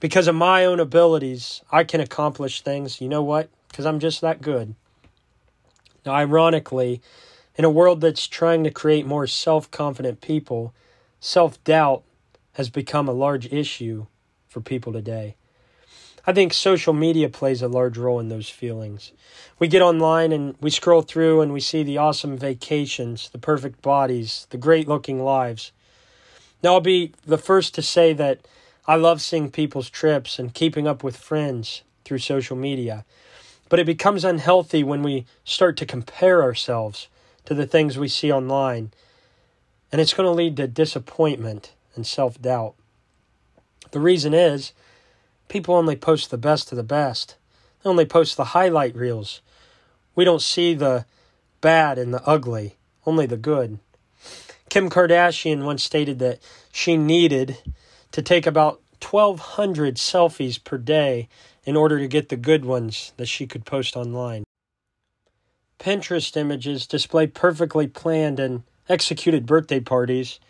Because 0.01 0.29
of 0.29 0.35
my 0.35 0.65
own 0.65 0.81
abilities, 0.81 1.63
I 1.73 1.85
can 1.85 2.01
accomplish 2.01 2.61
things. 2.61 3.01
You 3.01 3.09
know 3.09 3.23
what? 3.23 3.49
Because 3.69 3.87
I'm 3.87 3.99
just 3.99 4.21
that 4.21 4.41
good. 4.41 4.75
Now, 6.07 6.13
ironically, 6.13 7.01
in 7.57 7.65
a 7.65 7.71
world 7.71 8.01
that's 8.01 8.27
trying 8.27 8.65
to 8.65 8.71
create 8.71 9.07
more 9.07 9.27
self 9.27 9.71
confident 9.71 10.21
people, 10.21 10.75
self 11.21 11.63
doubt 11.65 12.05
has 12.55 12.71
become 12.71 13.09
a 13.09 13.13
large 13.13 13.53
issue 13.53 14.07
for 14.49 14.61
people 14.61 14.93
today. 14.93 15.37
I 16.27 16.33
think 16.33 16.55
social 16.55 16.95
media 16.95 17.29
plays 17.29 17.61
a 17.61 17.69
large 17.69 17.99
role 17.99 18.19
in 18.19 18.29
those 18.29 18.49
feelings. 18.49 19.13
We 19.59 19.69
get 19.69 19.83
online 19.83 20.33
and 20.33 20.55
we 20.59 20.71
scroll 20.71 21.03
through 21.03 21.43
and 21.43 21.53
we 21.53 21.61
see 21.61 21.83
the 21.83 21.99
awesome 21.99 22.39
vacations, 22.39 23.29
the 23.29 23.39
perfect 23.39 23.83
bodies, 23.83 24.47
the 24.49 24.57
great 24.57 24.89
looking 24.89 25.23
lives. 25.23 25.73
Now, 26.63 26.75
I'll 26.75 26.81
be 26.81 27.13
the 27.27 27.37
first 27.37 27.75
to 27.75 27.83
say 27.83 28.15
that 28.15 28.41
I 28.87 28.97
love 28.97 29.21
seeing 29.21 29.51
people's 29.51 29.91
trips 29.91 30.39
and 30.39 30.55
keeping 30.55 30.87
up 30.89 31.05
with 31.05 31.17
friends 31.17 31.83
through 32.07 32.19
social 32.19 32.57
media. 32.57 33.05
But 33.69 33.81
it 33.81 33.87
becomes 33.87 34.25
unhealthy 34.25 34.83
when 34.83 35.03
we 35.03 35.27
start 35.45 35.77
to 35.79 35.87
compare 35.87 36.43
ourselves 36.43 37.09
to 37.45 37.53
the 37.53 37.67
things 37.67 37.99
we 37.99 38.09
see 38.09 38.33
online. 38.33 38.93
And 39.93 40.01
it's 40.01 40.15
going 40.15 40.27
to 40.27 40.31
lead 40.31 40.57
to 40.57 40.67
disappointment 40.67 41.74
and 41.95 42.07
self 42.07 42.41
doubt. 42.41 42.75
The 43.91 44.01
reason 44.01 44.35
is 44.35 44.73
people 45.49 45.75
only 45.75 45.97
post 45.97 46.31
the 46.31 46.39
best 46.39 46.73
of 46.73 46.77
the 46.77 46.83
best, 46.83 47.37
they 47.83 47.91
only 47.91 48.07
post 48.07 48.37
the 48.37 48.47
highlight 48.47 48.97
reels. 48.97 49.41
We 50.15 50.25
don't 50.25 50.43
see 50.43 50.75
the 50.75 51.07
bad 51.61 51.99
and 51.99 52.15
the 52.15 52.23
ugly, 52.25 52.77
only 53.07 53.27
the 53.27 53.37
good. 53.37 53.79
Kim 54.69 54.91
Kardashian 54.91 55.65
once 55.65 55.83
stated 55.83 56.19
that 56.21 56.41
she 56.73 56.97
needed 56.97 57.59
to 58.13 58.23
take 58.23 58.47
about 58.47 58.81
1,200 59.01 59.97
selfies 59.97 60.63
per 60.63 60.79
day 60.79 61.29
in 61.65 61.77
order 61.77 61.99
to 61.99 62.09
get 62.09 62.29
the 62.29 62.37
good 62.37 62.65
ones 62.65 63.13
that 63.17 63.27
she 63.27 63.47
could 63.47 63.65
post 63.65 63.97
online. 63.97 64.45
Pinterest 65.79 66.37
images 66.37 66.87
display 66.87 67.27
perfectly 67.27 67.87
planned 67.87 68.41
and 68.41 68.63
executed 68.89 69.47
birthday 69.47 69.81
parties. 69.81 70.41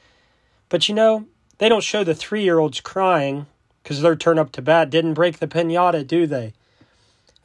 But 0.68 0.88
you 0.88 0.94
know, 0.94 1.26
they 1.58 1.68
don't 1.68 1.82
show 1.82 2.04
the 2.04 2.14
three 2.14 2.42
year 2.42 2.58
olds 2.58 2.80
crying 2.80 3.46
because 3.82 4.00
their 4.00 4.16
turn 4.16 4.38
up 4.38 4.50
to 4.52 4.62
bat 4.62 4.90
didn't 4.90 5.14
break 5.14 5.38
the 5.38 5.46
pinata, 5.46 6.06
do 6.06 6.26
they? 6.26 6.52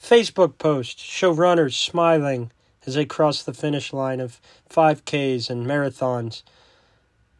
Facebook 0.02 0.58
posts 0.58 1.02
show 1.02 1.32
runners 1.32 1.76
smiling 1.76 2.52
as 2.86 2.95
they 2.95 3.06
cross 3.06 3.43
the 3.43 3.54
finish 3.54 3.91
line 3.91 4.19
of 4.19 4.39
5Ks 4.69 5.50
and 5.50 5.67
marathons, 5.67 6.43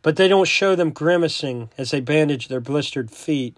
but 0.02 0.18
they 0.18 0.28
don't 0.28 0.48
show 0.48 0.76
them 0.76 0.92
grimacing 0.92 1.70
as 1.78 1.92
they 1.92 2.02
bandage 2.02 2.50
their 2.50 2.60
blistered 2.60 3.10
feet. 3.10 3.56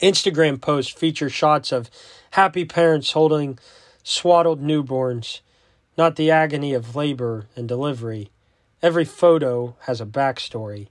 Instagram 0.00 0.60
posts 0.60 0.92
feature 0.92 1.28
shots 1.28 1.72
of 1.72 1.90
happy 2.32 2.64
parents 2.64 3.12
holding 3.12 3.58
swaddled 4.02 4.62
newborns, 4.62 5.40
not 5.98 6.16
the 6.16 6.30
agony 6.30 6.72
of 6.72 6.94
labor 6.94 7.46
and 7.56 7.66
delivery. 7.68 8.30
Every 8.82 9.04
photo 9.04 9.76
has 9.82 10.00
a 10.00 10.06
backstory. 10.06 10.88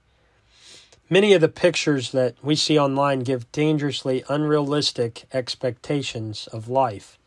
Many 1.10 1.34
of 1.34 1.42
the 1.42 1.48
pictures 1.48 2.12
that 2.12 2.34
we 2.42 2.56
see 2.56 2.78
online 2.78 3.20
give 3.20 3.52
dangerously 3.52 4.24
unrealistic 4.30 5.24
expectations 5.34 6.46
of 6.46 6.66
life. 6.66 7.18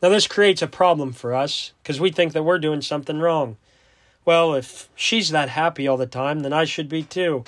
Now, 0.00 0.08
this 0.08 0.28
creates 0.28 0.62
a 0.62 0.68
problem 0.68 1.12
for 1.12 1.34
us 1.34 1.72
because 1.82 2.00
we 2.00 2.12
think 2.12 2.32
that 2.32 2.44
we're 2.44 2.60
doing 2.60 2.80
something 2.80 3.18
wrong. 3.18 3.56
Well, 4.24 4.54
if 4.54 4.88
she's 4.94 5.30
that 5.30 5.48
happy 5.48 5.88
all 5.88 5.96
the 5.96 6.06
time, 6.06 6.40
then 6.40 6.52
I 6.52 6.64
should 6.64 6.88
be 6.88 7.02
too. 7.02 7.42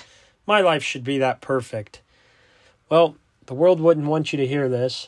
My 0.45 0.59
life 0.59 0.83
should 0.83 1.05
be 1.05 1.17
that 1.19 1.39
perfect. 1.39 2.01
Well, 2.89 3.15
the 3.45 3.53
world 3.53 3.79
wouldn't 3.79 4.07
want 4.07 4.33
you 4.33 4.37
to 4.37 4.47
hear 4.47 4.67
this, 4.67 5.07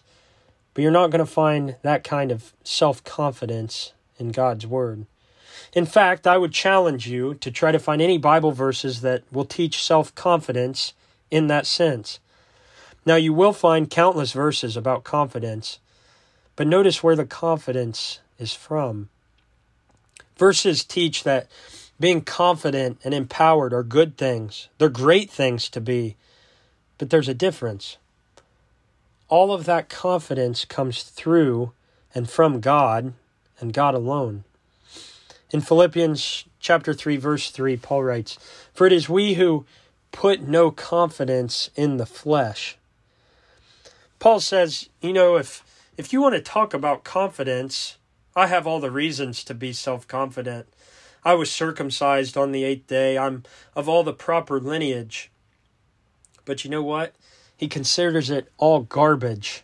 but 0.74 0.82
you're 0.82 0.92
not 0.92 1.12
going 1.12 1.20
to 1.20 1.32
find 1.32 1.76
that 1.82 2.06
kind 2.06 2.32
of 2.32 2.54
self 2.64 3.04
confidence 3.04 3.92
in 4.18 4.32
God's 4.32 4.66
Word. 4.66 5.08
In 5.74 5.86
fact, 5.86 6.26
I 6.26 6.38
would 6.38 6.54
challenge 6.54 7.08
you 7.08 7.34
to 7.36 7.52
try 7.52 7.72
to 7.72 7.80
find 7.80 8.02
any 8.02 8.18
Bible 8.18 8.52
verses 8.52 9.02
that 9.02 9.24
will 9.32 9.46
teach 9.46 9.84
self 9.84 10.14
confidence 10.16 10.94
in 11.30 11.48
that 11.48 11.66
sense. 11.66 12.20
Now, 13.06 13.16
you 13.16 13.34
will 13.34 13.54
find 13.54 13.90
countless 13.90 14.34
verses 14.34 14.76
about 14.76 15.04
confidence, 15.04 15.80
but 16.56 16.68
notice 16.68 17.04
where 17.04 17.16
the 17.16 17.26
confidence 17.26 18.20
is 18.38 18.54
from. 18.54 19.10
Verses 20.38 20.84
teach 20.84 21.24
that 21.24 21.48
being 22.00 22.22
confident 22.22 23.00
and 23.04 23.14
empowered 23.14 23.74
are 23.74 23.84
good 23.84 24.18
things, 24.18 24.68
they're 24.78 24.90
great 24.90 25.32
things 25.32 25.70
to 25.70 25.82
be, 25.82 26.16
but 26.98 27.10
there's 27.10 27.30
a 27.30 27.34
difference. 27.34 27.98
All 29.30 29.52
of 29.52 29.66
that 29.66 29.90
confidence 29.90 30.64
comes 30.64 31.04
through 31.04 31.72
and 32.14 32.30
from 32.30 32.62
God 32.62 33.14
and 33.60 33.74
God 33.74 33.96
alone. 33.96 34.44
In 35.52 35.62
Philippians 35.62 36.46
chapter 36.60 36.94
3 36.94 37.18
verse 37.18 37.50
3 37.52 37.78
Paul 37.78 38.04
writes, 38.04 38.38
"For 38.74 38.86
it 38.86 38.94
is 38.94 39.08
we 39.08 39.36
who 39.36 39.66
put 40.12 40.42
no 40.42 40.72
confidence 40.72 41.70
in 41.76 41.98
the 41.98 42.06
flesh." 42.06 42.78
Paul 44.20 44.40
says, 44.40 44.90
you 45.02 45.14
know, 45.14 45.38
if 45.38 45.64
if 45.96 46.14
you 46.14 46.22
want 46.22 46.36
to 46.36 46.42
talk 46.42 46.74
about 46.74 47.04
confidence, 47.04 47.98
I 48.36 48.48
have 48.48 48.68
all 48.68 48.80
the 48.80 48.92
reasons 48.92 49.44
to 49.46 49.54
be 49.54 49.74
self-confident. 49.74 50.68
I 51.26 51.34
was 51.34 51.52
circumcised 51.52 52.38
on 52.38 52.52
the 52.52 52.64
8th 52.64 52.86
day. 52.88 53.18
I'm 53.18 53.44
of 53.76 53.90
all 53.90 54.04
the 54.04 54.14
proper 54.14 54.60
lineage. 54.60 55.32
But 56.46 56.64
you 56.64 56.70
know 56.70 56.84
what? 56.84 57.16
He 57.56 57.68
considers 57.68 58.30
it 58.30 58.52
all 58.58 58.82
garbage. 58.82 59.64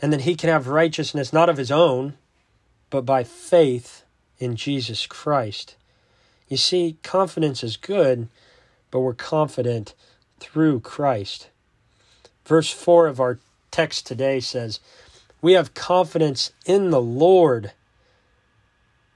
And 0.00 0.12
that 0.12 0.22
he 0.22 0.34
can 0.34 0.50
have 0.50 0.68
righteousness 0.68 1.32
not 1.32 1.48
of 1.48 1.56
his 1.56 1.70
own, 1.70 2.18
but 2.90 3.06
by 3.06 3.24
faith 3.24 4.01
in 4.42 4.56
Jesus 4.56 5.06
Christ. 5.06 5.76
You 6.48 6.56
see, 6.56 6.96
confidence 7.02 7.62
is 7.62 7.76
good, 7.76 8.28
but 8.90 9.00
we're 9.00 9.14
confident 9.14 9.94
through 10.40 10.80
Christ. 10.80 11.48
Verse 12.44 12.70
4 12.70 13.06
of 13.06 13.20
our 13.20 13.38
text 13.70 14.06
today 14.06 14.40
says, 14.40 14.80
We 15.40 15.52
have 15.52 15.74
confidence 15.74 16.52
in 16.66 16.90
the 16.90 17.00
Lord 17.00 17.72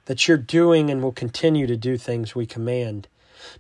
that 0.06 0.28
you're 0.28 0.36
doing 0.38 0.90
and 0.90 1.02
will 1.02 1.12
continue 1.12 1.66
to 1.66 1.76
do 1.76 1.98
things 1.98 2.34
we 2.34 2.46
command. 2.46 3.08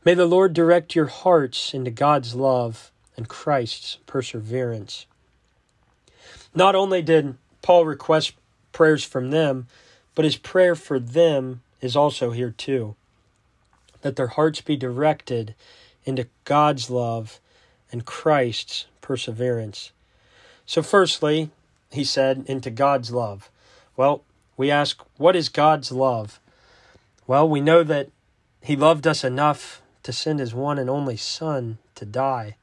May 0.04 0.14
the 0.14 0.26
Lord 0.26 0.52
direct 0.52 0.94
your 0.94 1.06
hearts 1.06 1.74
into 1.74 1.90
God's 1.90 2.34
love 2.34 2.90
and 3.16 3.28
Christ's 3.28 3.98
perseverance. 4.06 5.06
Not 6.54 6.74
only 6.74 7.02
did 7.02 7.36
Paul 7.60 7.84
request 7.84 8.34
prayers 8.72 9.04
from 9.04 9.30
them, 9.30 9.66
but 10.16 10.24
his 10.24 10.36
prayer 10.36 10.74
for 10.74 10.98
them 10.98 11.62
is 11.80 11.94
also 11.94 12.32
here 12.32 12.50
too. 12.50 12.96
That 14.02 14.16
their 14.16 14.26
hearts 14.26 14.60
be 14.60 14.76
directed 14.76 15.54
into 16.04 16.26
God's 16.44 16.90
love 16.90 17.38
and 17.92 18.04
Christ's 18.04 18.86
perseverance. 19.00 19.92
So, 20.64 20.82
firstly, 20.82 21.50
he 21.92 22.02
said, 22.02 22.44
into 22.48 22.70
God's 22.70 23.12
love. 23.12 23.48
Well, 23.96 24.22
we 24.56 24.70
ask, 24.70 25.00
what 25.16 25.36
is 25.36 25.48
God's 25.48 25.92
love? 25.92 26.40
Well, 27.26 27.48
we 27.48 27.60
know 27.60 27.82
that 27.84 28.08
He 28.62 28.74
loved 28.74 29.06
us 29.06 29.22
enough 29.22 29.82
to 30.02 30.12
send 30.12 30.40
His 30.40 30.54
one 30.54 30.78
and 30.78 30.88
only 30.88 31.16
Son 31.16 31.78
to 31.94 32.04
die. 32.04 32.56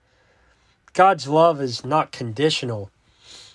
God's 0.94 1.28
love 1.28 1.62
is 1.62 1.86
not 1.86 2.12
conditional. 2.12 2.90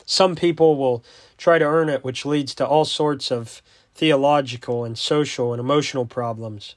Some 0.07 0.37
people 0.37 0.77
will 0.77 1.03
try 1.37 1.59
to 1.59 1.65
earn 1.65 1.89
it, 1.89 2.05
which 2.05 2.27
leads 2.27 2.55
to 2.57 2.67
all 2.67 2.85
sorts 2.85 3.31
of 3.31 3.63
theological 3.99 4.85
and 4.85 4.97
social 4.97 5.53
and 5.53 5.59
emotional 5.59 6.07
problems. 6.07 6.77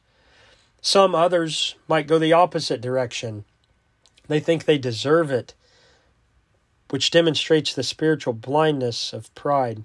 Some 0.82 1.14
others 1.14 1.76
might 1.88 2.08
go 2.08 2.18
the 2.18 2.34
opposite 2.34 2.82
direction. 2.82 3.46
They 4.28 4.40
think 4.40 4.66
they 4.66 4.80
deserve 4.80 5.30
it, 5.30 5.54
which 6.90 7.12
demonstrates 7.12 7.76
the 7.76 7.84
spiritual 7.84 8.34
blindness 8.34 9.14
of 9.14 9.34
pride. 9.36 9.84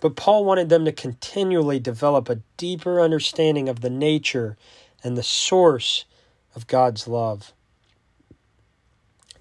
But 0.00 0.16
Paul 0.16 0.44
wanted 0.44 0.70
them 0.70 0.84
to 0.86 0.92
continually 0.92 1.78
develop 1.78 2.28
a 2.28 2.40
deeper 2.56 3.00
understanding 3.00 3.68
of 3.68 3.80
the 3.80 3.90
nature 3.90 4.56
and 5.04 5.16
the 5.16 5.22
source 5.22 6.04
of 6.56 6.66
God's 6.66 7.06
love. 7.06 7.52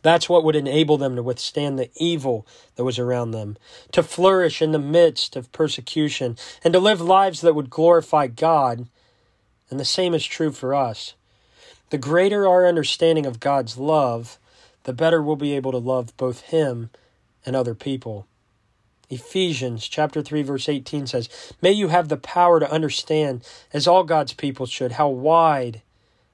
That's 0.01 0.29
what 0.29 0.43
would 0.43 0.55
enable 0.55 0.97
them 0.97 1.15
to 1.15 1.23
withstand 1.23 1.77
the 1.77 1.89
evil 1.95 2.47
that 2.75 2.83
was 2.83 2.99
around 2.99 3.31
them, 3.31 3.57
to 3.91 4.03
flourish 4.03 4.61
in 4.61 4.71
the 4.71 4.79
midst 4.79 5.35
of 5.35 5.51
persecution, 5.51 6.37
and 6.63 6.73
to 6.73 6.79
live 6.79 7.01
lives 7.01 7.41
that 7.41 7.55
would 7.55 7.69
glorify 7.69 8.27
God. 8.27 8.87
And 9.69 9.79
the 9.79 9.85
same 9.85 10.13
is 10.13 10.25
true 10.25 10.51
for 10.51 10.73
us. 10.73 11.15
The 11.89 11.97
greater 11.97 12.47
our 12.47 12.65
understanding 12.65 13.25
of 13.25 13.39
God's 13.39 13.77
love, 13.77 14.37
the 14.83 14.93
better 14.93 15.21
we'll 15.21 15.35
be 15.35 15.55
able 15.55 15.71
to 15.71 15.77
love 15.77 16.15
both 16.17 16.41
Him 16.41 16.89
and 17.45 17.55
other 17.55 17.75
people. 17.75 18.25
Ephesians 19.09 19.87
chapter 19.87 20.21
3 20.21 20.43
verse 20.43 20.69
18 20.69 21.07
says, 21.07 21.29
"May 21.61 21.71
you 21.71 21.87
have 21.87 22.09
the 22.09 22.17
power 22.17 22.59
to 22.59 22.71
understand 22.71 23.43
as 23.73 23.87
all 23.87 24.03
God's 24.03 24.33
people 24.33 24.67
should 24.67 24.93
how 24.93 25.09
wide, 25.09 25.81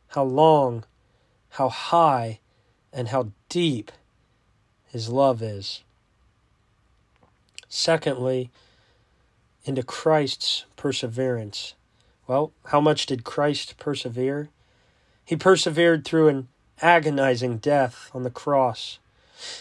how 0.10 0.24
long, 0.24 0.84
how 1.52 1.70
high, 1.70 2.40
and 2.92 3.10
how 3.10 3.32
deep 3.56 3.90
his 4.92 5.08
love 5.08 5.42
is." 5.42 5.82
Secondly, 7.70 8.50
into 9.64 9.82
Christ's 9.82 10.66
perseverance. 10.76 11.74
Well, 12.28 12.52
how 12.66 12.82
much 12.82 13.06
did 13.06 13.24
Christ 13.24 13.78
persevere? 13.78 14.50
He 15.24 15.38
persevered 15.38 16.04
through 16.04 16.28
an 16.28 16.50
agonizing 16.82 17.60
death 17.60 18.12
on 18.14 18.24
the 18.24 18.30
cross. 18.30 19.00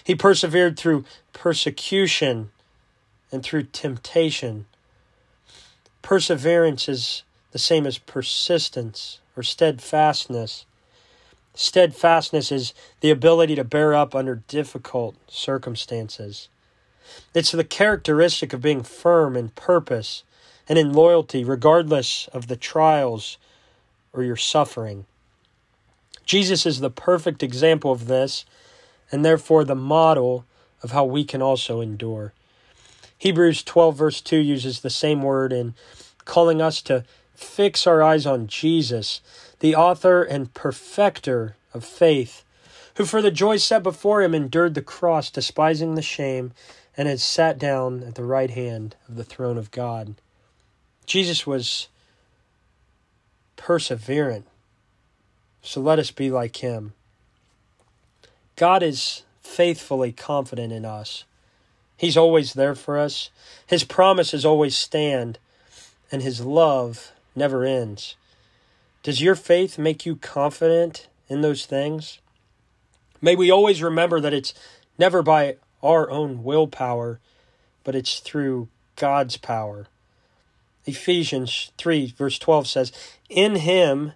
He 0.03 0.17
persevered 0.17 0.77
through 0.77 1.05
persecution 1.33 2.51
and 3.31 3.45
through 3.45 3.65
temptation. 3.65 4.67
Perseverance 6.03 6.89
is 6.89 7.23
the 7.53 7.61
same 7.61 7.87
as 7.87 7.99
persistence 7.99 9.21
or 9.37 9.45
steadfastness. 9.45 10.67
Steadfastness 11.55 12.51
is 12.51 12.75
the 13.01 13.11
ability 13.11 13.55
to 13.55 13.65
bear 13.65 13.95
up 13.95 14.15
under 14.15 14.43
difficult 14.49 15.15
circumstances. 15.29 16.49
It's 17.33 17.53
the 17.53 17.65
characteristic 17.65 18.53
of 18.53 18.63
being 18.63 18.83
firm 18.83 19.37
in 19.37 19.51
purpose 19.51 20.25
and 20.69 20.79
in 20.79 20.93
loyalty, 20.93 21.45
regardless 21.45 22.29
of 22.33 22.49
the 22.49 22.57
trials 22.57 23.39
or 24.13 24.23
your 24.23 24.37
suffering. 24.37 25.07
Jesus 26.25 26.65
is 26.65 26.81
the 26.81 26.91
perfect 26.91 27.43
example 27.43 27.93
of 27.93 28.07
this, 28.07 28.45
and 29.13 29.25
therefore 29.25 29.65
the 29.65 29.75
model 29.75 30.45
of 30.83 30.91
how 30.93 31.05
we 31.05 31.25
can 31.25 31.43
also 31.43 31.81
endure. 31.81 32.33
Hebrews 33.19 33.63
12, 33.63 33.97
verse 33.97 34.21
2 34.21 34.39
uses 34.39 34.81
the 34.81 34.91
same 34.91 35.23
word 35.23 35.53
in 35.53 35.75
calling 36.25 36.61
us 36.61 36.83
to 36.83 37.05
fix 37.35 37.87
our 37.87 38.03
eyes 38.03 38.27
on 38.27 38.47
Jesus, 38.47 39.21
the 39.65 39.75
author 39.75 40.23
and 40.23 40.53
perfecter 40.53 41.57
of 41.73 41.83
faith, 41.83 42.45
who 42.97 43.05
for 43.07 43.23
the 43.23 43.31
joy 43.31 43.57
set 43.57 43.83
before 43.83 44.21
him 44.21 44.35
endured 44.35 44.75
the 44.75 44.83
cross, 44.83 45.31
despising 45.31 45.95
the 45.95 46.03
shame, 46.03 46.53
and 46.99 47.09
has 47.09 47.23
sat 47.23 47.59
down 47.59 48.03
at 48.03 48.15
the 48.15 48.25
right 48.25 48.51
hand 48.51 48.95
of 49.09 49.17
the 49.17 49.25
throne 49.25 49.57
of 49.57 49.71
God. 49.71 50.17
Jesus 51.07 51.47
was 51.47 51.89
perseverant, 53.57 54.45
so 55.63 55.81
let 55.81 55.99
us 55.99 56.11
be 56.11 56.31
like 56.31 56.57
him. 56.59 56.93
God 58.57 58.83
is 58.83 59.23
faithfully 59.41 60.13
confident 60.13 60.75
in 60.75 60.85
us. 60.85 61.25
He's 61.97 62.19
always 62.19 62.53
there 62.53 62.75
for 62.75 62.99
us. 62.99 63.31
His 63.67 63.83
promises 63.83 64.45
always 64.45 64.77
stand, 64.77 65.39
and 66.13 66.21
His 66.21 66.43
love 66.43 67.13
never 67.35 67.65
ends. 67.65 68.15
Does 69.05 69.21
your 69.21 69.35
faith 69.35 69.77
make 69.77 70.07
you 70.07 70.17
confident 70.17 71.09
in 71.29 71.43
those 71.43 71.67
things? 71.67 72.21
May 73.21 73.37
we 73.37 73.51
always 73.51 73.83
remember 73.83 74.19
that 74.19 74.33
it's 74.33 74.55
never 74.99 75.23
by 75.23 75.57
our 75.83 76.11
own 76.11 76.43
willpower, 76.43 77.21
but 77.85 77.95
it's 77.95 78.19
through 78.19 78.69
God's 78.97 79.37
power. 79.37 79.89
Ephesians 80.87 81.71
3, 81.77 82.15
verse 82.17 82.39
12 82.39 82.67
says, 82.67 82.93
In 83.29 83.57
Him 83.57 84.13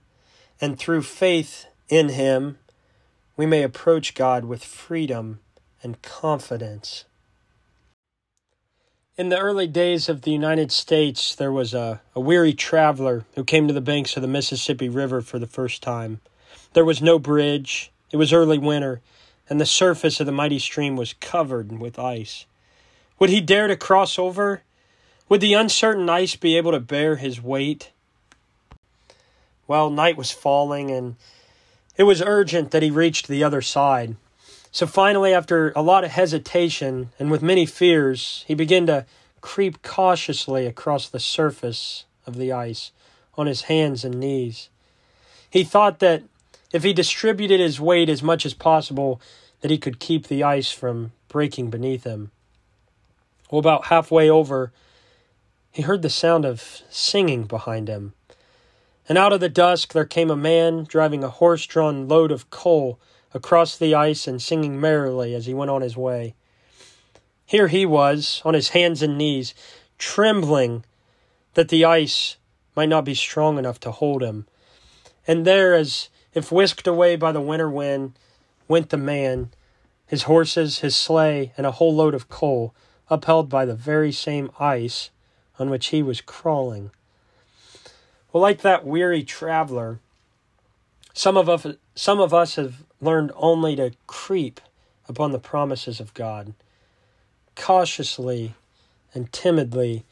and 0.59 0.79
through 0.79 1.03
faith 1.03 1.67
in 1.91 2.09
Him, 2.09 2.57
we 3.37 3.45
may 3.45 3.63
approach 3.63 4.15
God 4.15 4.47
with 4.47 4.65
freedom 4.65 5.41
and 5.83 6.01
confidence. 6.01 7.05
In 9.19 9.31
the 9.31 9.39
early 9.41 9.67
days 9.67 10.09
of 10.09 10.23
the 10.23 10.31
United 10.31 10.71
States, 10.71 11.35
there 11.35 11.51
was 11.51 11.75
a, 11.75 12.01
a 12.15 12.21
weary 12.21 12.53
traveler 12.53 13.25
who 13.35 13.43
came 13.43 13.67
to 13.67 13.75
the 13.75 13.81
banks 13.81 14.15
of 14.15 14.23
the 14.23 14.29
Mississippi 14.29 14.89
River 14.89 15.21
for 15.23 15.41
the 15.41 15.49
first 15.49 15.83
time. 15.83 16.21
There 16.73 16.85
was 16.85 17.03
no 17.03 17.19
bridge, 17.19 17.91
it 18.13 18.17
was 18.17 18.33
early 18.33 18.59
winter, 18.59 19.01
and 19.51 19.61
the 19.61 19.67
surface 19.67 20.21
of 20.21 20.27
the 20.27 20.33
mighty 20.33 20.61
stream 20.61 20.95
was 20.95 21.15
covered 21.15 21.81
with 21.81 21.99
ice. 21.99 22.47
Would 23.19 23.31
he 23.31 23.41
dare 23.41 23.67
to 23.67 23.75
cross 23.75 24.21
over? 24.21 24.63
Would 25.29 25.41
the 25.41 25.55
uncertain 25.55 26.09
ice 26.09 26.37
be 26.37 26.57
able 26.57 26.71
to 26.71 26.79
bear 26.79 27.17
his 27.17 27.43
weight? 27.43 27.91
Well, 29.67 29.91
night 29.91 30.17
was 30.17 30.31
falling, 30.31 30.93
and 30.93 31.17
it 31.97 32.05
was 32.05 32.23
urgent 32.23 32.71
that 32.71 32.85
he 32.85 32.91
reached 32.93 33.27
the 33.27 33.43
other 33.43 33.63
side. 33.63 34.15
So 34.71 34.87
finally, 34.87 35.33
after 35.33 35.73
a 35.75 35.83
lot 35.83 36.05
of 36.05 36.11
hesitation 36.11 37.11
and 37.19 37.31
with 37.31 37.43
many 37.43 37.67
fears, 37.67 38.45
he 38.47 38.55
began 38.55 38.87
to 38.87 39.07
creep 39.41 39.83
cautiously 39.83 40.67
across 40.67 41.09
the 41.09 41.21
surface 41.21 42.05
of 42.27 42.37
the 42.37 42.53
ice 42.53 42.93
on 43.37 43.47
his 43.47 43.63
hands 43.63 44.05
and 44.05 44.21
knees. 44.21 44.69
He 45.49 45.65
thought 45.65 46.01
that 46.01 46.23
if 46.73 46.83
he 46.83 46.93
distributed 46.93 47.61
his 47.61 47.81
weight 47.81 48.11
as 48.11 48.23
much 48.23 48.45
as 48.45 48.53
possible, 48.53 49.21
that 49.61 49.71
he 49.71 49.79
could 49.79 50.01
keep 50.01 50.27
the 50.27 50.45
ice 50.45 50.71
from 50.71 51.13
breaking 51.29 51.71
beneath 51.71 52.05
him. 52.05 52.31
Well, 53.51 53.61
about 53.61 53.87
halfway 53.87 54.29
over, 54.29 54.73
he 55.71 55.83
heard 55.83 56.03
the 56.03 56.11
sound 56.11 56.45
of 56.45 56.83
singing 56.91 57.45
behind 57.45 57.89
him. 57.89 58.13
And 59.09 59.17
out 59.17 59.33
of 59.33 59.41
the 59.41 59.49
dusk 59.49 59.95
there 59.95 60.05
came 60.05 60.31
a 60.31 60.37
man 60.37 60.85
driving 60.85 61.25
a 61.25 61.31
horse 61.31 61.65
drawn 61.65 62.09
load 62.09 62.31
of 62.31 62.51
coal 62.51 63.01
across 63.35 63.77
the 63.77 63.95
ice 63.95 64.27
and 64.27 64.41
singing 64.41 64.81
merrily 64.81 65.35
as 65.35 65.47
he 65.47 65.55
went 65.55 65.71
on 65.71 65.83
his 65.83 65.97
way. 65.97 66.35
Here 67.45 67.69
he 67.69 67.87
was, 67.87 68.43
on 68.45 68.55
his 68.55 68.71
hands 68.71 69.03
and 69.03 69.17
knees, 69.17 69.55
trembling 69.99 70.85
that 71.55 71.69
the 71.69 71.85
ice 71.85 72.37
might 72.77 72.89
not 72.89 73.05
be 73.05 73.15
strong 73.15 73.59
enough 73.59 73.81
to 73.81 73.91
hold 73.91 74.23
him. 74.23 74.47
And 75.27 75.45
there, 75.45 75.75
as 75.75 76.09
if 76.35 76.53
whisked 76.53 76.87
away 76.87 77.17
by 77.17 77.33
the 77.33 77.41
winter 77.41 77.71
wind, 77.71 78.13
went 78.69 78.91
the 78.91 78.97
man, 78.97 79.51
his 80.07 80.25
horses, 80.25 80.81
his 80.81 80.95
sleigh, 80.95 81.53
and 81.57 81.67
a 81.67 81.73
whole 81.73 81.95
load 81.95 82.15
of 82.15 82.29
coal, 82.29 82.75
upheld 83.11 83.49
by 83.49 83.65
the 83.65 83.75
very 83.75 84.13
same 84.13 84.51
ice 84.61 85.11
on 85.59 85.71
which 85.71 85.89
he 85.89 86.03
was 86.03 86.21
crawling. 86.21 86.91
Well, 88.33 88.43
like 88.43 88.61
that 88.61 88.87
weary 88.87 89.23
traveler, 89.23 90.01
some 91.15 91.37
of 91.37 91.49
us, 91.49 91.67
some 91.99 92.21
of 92.21 92.33
us 92.33 92.55
have 92.55 92.85
learned 93.01 93.33
only 93.35 93.75
to 93.75 93.91
creep 94.07 94.61
upon 95.09 95.33
the 95.33 95.39
promises 95.41 95.99
of 95.99 96.15
God. 96.15 96.55
Cautiously 97.57 98.55
and 99.15 99.33
timidly, 99.33 100.05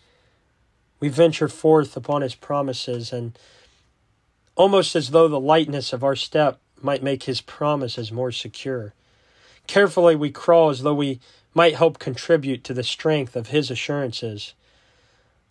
we 0.99 1.09
venture 1.09 1.46
forth 1.46 1.96
upon 1.96 2.22
His 2.22 2.35
promises, 2.35 3.12
and 3.12 3.38
almost 4.57 4.96
as 4.96 5.11
though 5.11 5.29
the 5.29 5.38
lightness 5.38 5.92
of 5.92 6.03
our 6.03 6.16
step 6.16 6.59
might 6.83 7.05
make 7.05 7.22
his 7.22 7.40
promises 7.40 8.11
more 8.11 8.33
secure. 8.33 8.92
Carefully 9.68 10.16
we 10.16 10.31
crawl 10.31 10.70
as 10.70 10.83
though 10.83 10.92
we 10.92 11.20
might 11.55 11.77
help 11.77 12.01
contribute 12.01 12.64
to 12.64 12.75
the 12.75 12.83
strength 12.83 13.37
of 13.37 13.49
his 13.49 13.70
assurances. 13.70 14.55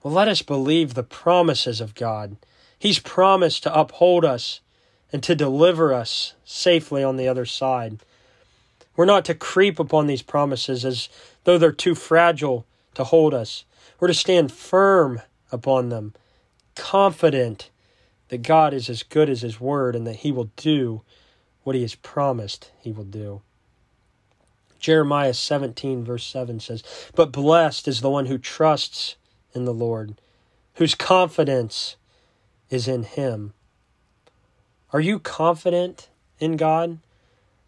Well, 0.03 0.13
let 0.13 0.27
us 0.27 0.41
believe 0.41 0.95
the 0.95 1.03
promises 1.03 1.79
of 1.79 1.95
God. 1.95 2.35
He's 2.77 2.99
promised 2.99 3.63
to 3.63 3.73
uphold 3.73 4.25
us 4.25 4.59
and 5.11 5.23
to 5.23 5.35
deliver 5.35 5.93
us 5.93 6.33
safely 6.43 7.03
on 7.03 7.17
the 7.17 7.27
other 7.27 7.45
side. 7.45 7.99
We're 8.95 9.05
not 9.05 9.25
to 9.25 9.35
creep 9.35 9.79
upon 9.79 10.07
these 10.07 10.21
promises 10.21 10.85
as 10.85 11.09
though 11.43 11.57
they're 11.57 11.71
too 11.71 11.95
fragile 11.95 12.65
to 12.95 13.03
hold 13.03 13.33
us. 13.33 13.65
We're 13.99 14.07
to 14.07 14.13
stand 14.13 14.51
firm 14.51 15.21
upon 15.51 15.89
them, 15.89 16.13
confident 16.75 17.69
that 18.29 18.41
God 18.41 18.73
is 18.73 18.89
as 18.89 19.03
good 19.03 19.29
as 19.29 19.41
His 19.41 19.59
word 19.59 19.95
and 19.95 20.07
that 20.07 20.17
He 20.17 20.31
will 20.31 20.49
do 20.55 21.01
what 21.63 21.75
He 21.75 21.81
has 21.81 21.95
promised 21.95 22.71
He 22.81 22.91
will 22.91 23.03
do. 23.03 23.41
Jeremiah 24.79 25.33
17, 25.33 26.03
verse 26.03 26.25
7 26.25 26.59
says, 26.59 26.83
But 27.15 27.31
blessed 27.31 27.87
is 27.87 28.01
the 28.01 28.09
one 28.09 28.27
who 28.27 28.37
trusts 28.37 29.15
in 29.53 29.65
the 29.65 29.73
Lord, 29.73 30.19
whose 30.75 30.95
confidence 30.95 31.95
is 32.69 32.87
in 32.87 33.03
Him. 33.03 33.53
Are 34.95 35.01
you 35.01 35.19
confident 35.19 36.07
in 36.39 36.55
God? 36.55 36.99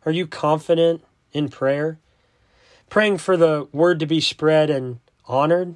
Are 0.05 0.13
you 0.13 0.27
confident 0.27 1.03
in 1.33 1.49
prayer? 1.49 1.99
Praying 2.89 3.17
for 3.17 3.35
the 3.35 3.67
word 3.73 3.99
to 3.99 4.05
be 4.05 4.21
spread 4.21 4.69
and 4.69 4.99
honored? 5.25 5.75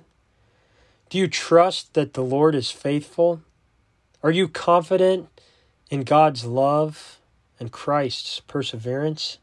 Do 1.10 1.18
you 1.18 1.28
trust 1.28 1.94
that 1.94 2.14
the 2.14 2.24
Lord 2.24 2.56
is 2.56 2.72
faithful? 2.72 3.42
Are 4.24 4.32
you 4.32 4.48
confident 4.48 5.28
in 5.90 6.04
God's 6.04 6.46
love 6.46 7.20
and 7.60 7.70
Christ's 7.70 8.40
perseverance? 8.40 9.38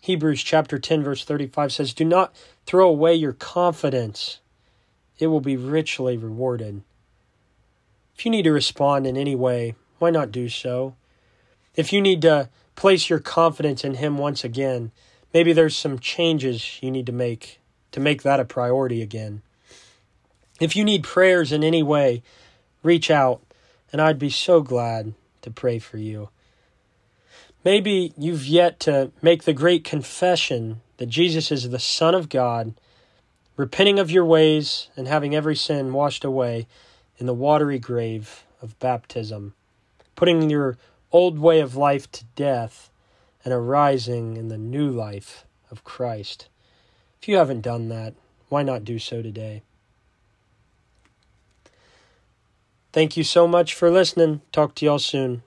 Hebrews 0.00 0.42
chapter 0.42 0.78
10 0.78 1.04
verse 1.04 1.22
35 1.22 1.70
says, 1.70 1.92
"Do 1.92 2.06
not 2.06 2.34
throw 2.64 2.88
away 2.88 3.14
your 3.14 3.34
confidence. 3.34 4.38
It 5.18 5.26
will 5.26 5.42
be 5.42 5.58
richly 5.58 6.16
rewarded." 6.16 6.82
If 8.16 8.24
you 8.24 8.30
need 8.30 8.44
to 8.44 8.52
respond 8.52 9.06
in 9.06 9.18
any 9.18 9.34
way, 9.34 9.74
why 10.02 10.10
not 10.10 10.32
do 10.32 10.48
so? 10.48 10.96
If 11.76 11.92
you 11.92 12.00
need 12.00 12.22
to 12.22 12.48
place 12.74 13.08
your 13.08 13.20
confidence 13.20 13.84
in 13.84 13.94
him 13.94 14.18
once 14.18 14.42
again, 14.42 14.90
maybe 15.32 15.52
there's 15.52 15.76
some 15.76 16.00
changes 16.00 16.82
you 16.82 16.90
need 16.90 17.06
to 17.06 17.12
make 17.12 17.60
to 17.92 18.00
make 18.00 18.22
that 18.22 18.40
a 18.40 18.44
priority 18.44 19.00
again. 19.00 19.42
If 20.58 20.74
you 20.74 20.82
need 20.82 21.04
prayers 21.04 21.52
in 21.52 21.62
any 21.62 21.84
way, 21.84 22.22
reach 22.82 23.12
out, 23.12 23.42
and 23.92 24.00
I'd 24.02 24.18
be 24.18 24.28
so 24.28 24.60
glad 24.60 25.14
to 25.42 25.50
pray 25.52 25.78
for 25.78 25.98
you. 25.98 26.30
Maybe 27.64 28.12
you've 28.18 28.46
yet 28.46 28.80
to 28.80 29.12
make 29.22 29.44
the 29.44 29.52
great 29.52 29.84
confession 29.84 30.80
that 30.96 31.06
Jesus 31.06 31.52
is 31.52 31.70
the 31.70 31.78
Son 31.78 32.14
of 32.14 32.28
God, 32.28 32.74
repenting 33.56 34.00
of 34.00 34.10
your 34.10 34.24
ways 34.24 34.88
and 34.96 35.06
having 35.06 35.32
every 35.32 35.54
sin 35.54 35.92
washed 35.92 36.24
away 36.24 36.66
in 37.18 37.26
the 37.26 37.34
watery 37.34 37.78
grave 37.78 38.44
of 38.60 38.76
baptism, 38.80 39.54
putting 40.16 40.50
your 40.50 40.76
old 41.10 41.38
way 41.38 41.60
of 41.60 41.76
life 41.76 42.10
to 42.12 42.24
death 42.36 42.90
and 43.44 43.52
arising 43.52 44.36
in 44.36 44.48
the 44.48 44.58
new 44.58 44.90
life 44.90 45.44
of 45.70 45.84
Christ. 45.84 46.48
If 47.20 47.28
you 47.28 47.36
haven't 47.36 47.60
done 47.60 47.88
that, 47.88 48.14
why 48.48 48.62
not 48.62 48.84
do 48.84 48.98
so 48.98 49.22
today? 49.22 49.62
Thank 52.92 53.16
you 53.16 53.24
so 53.24 53.48
much 53.48 53.74
for 53.74 53.90
listening. 53.90 54.42
Talk 54.52 54.74
to 54.76 54.84
y'all 54.84 54.98
soon. 54.98 55.42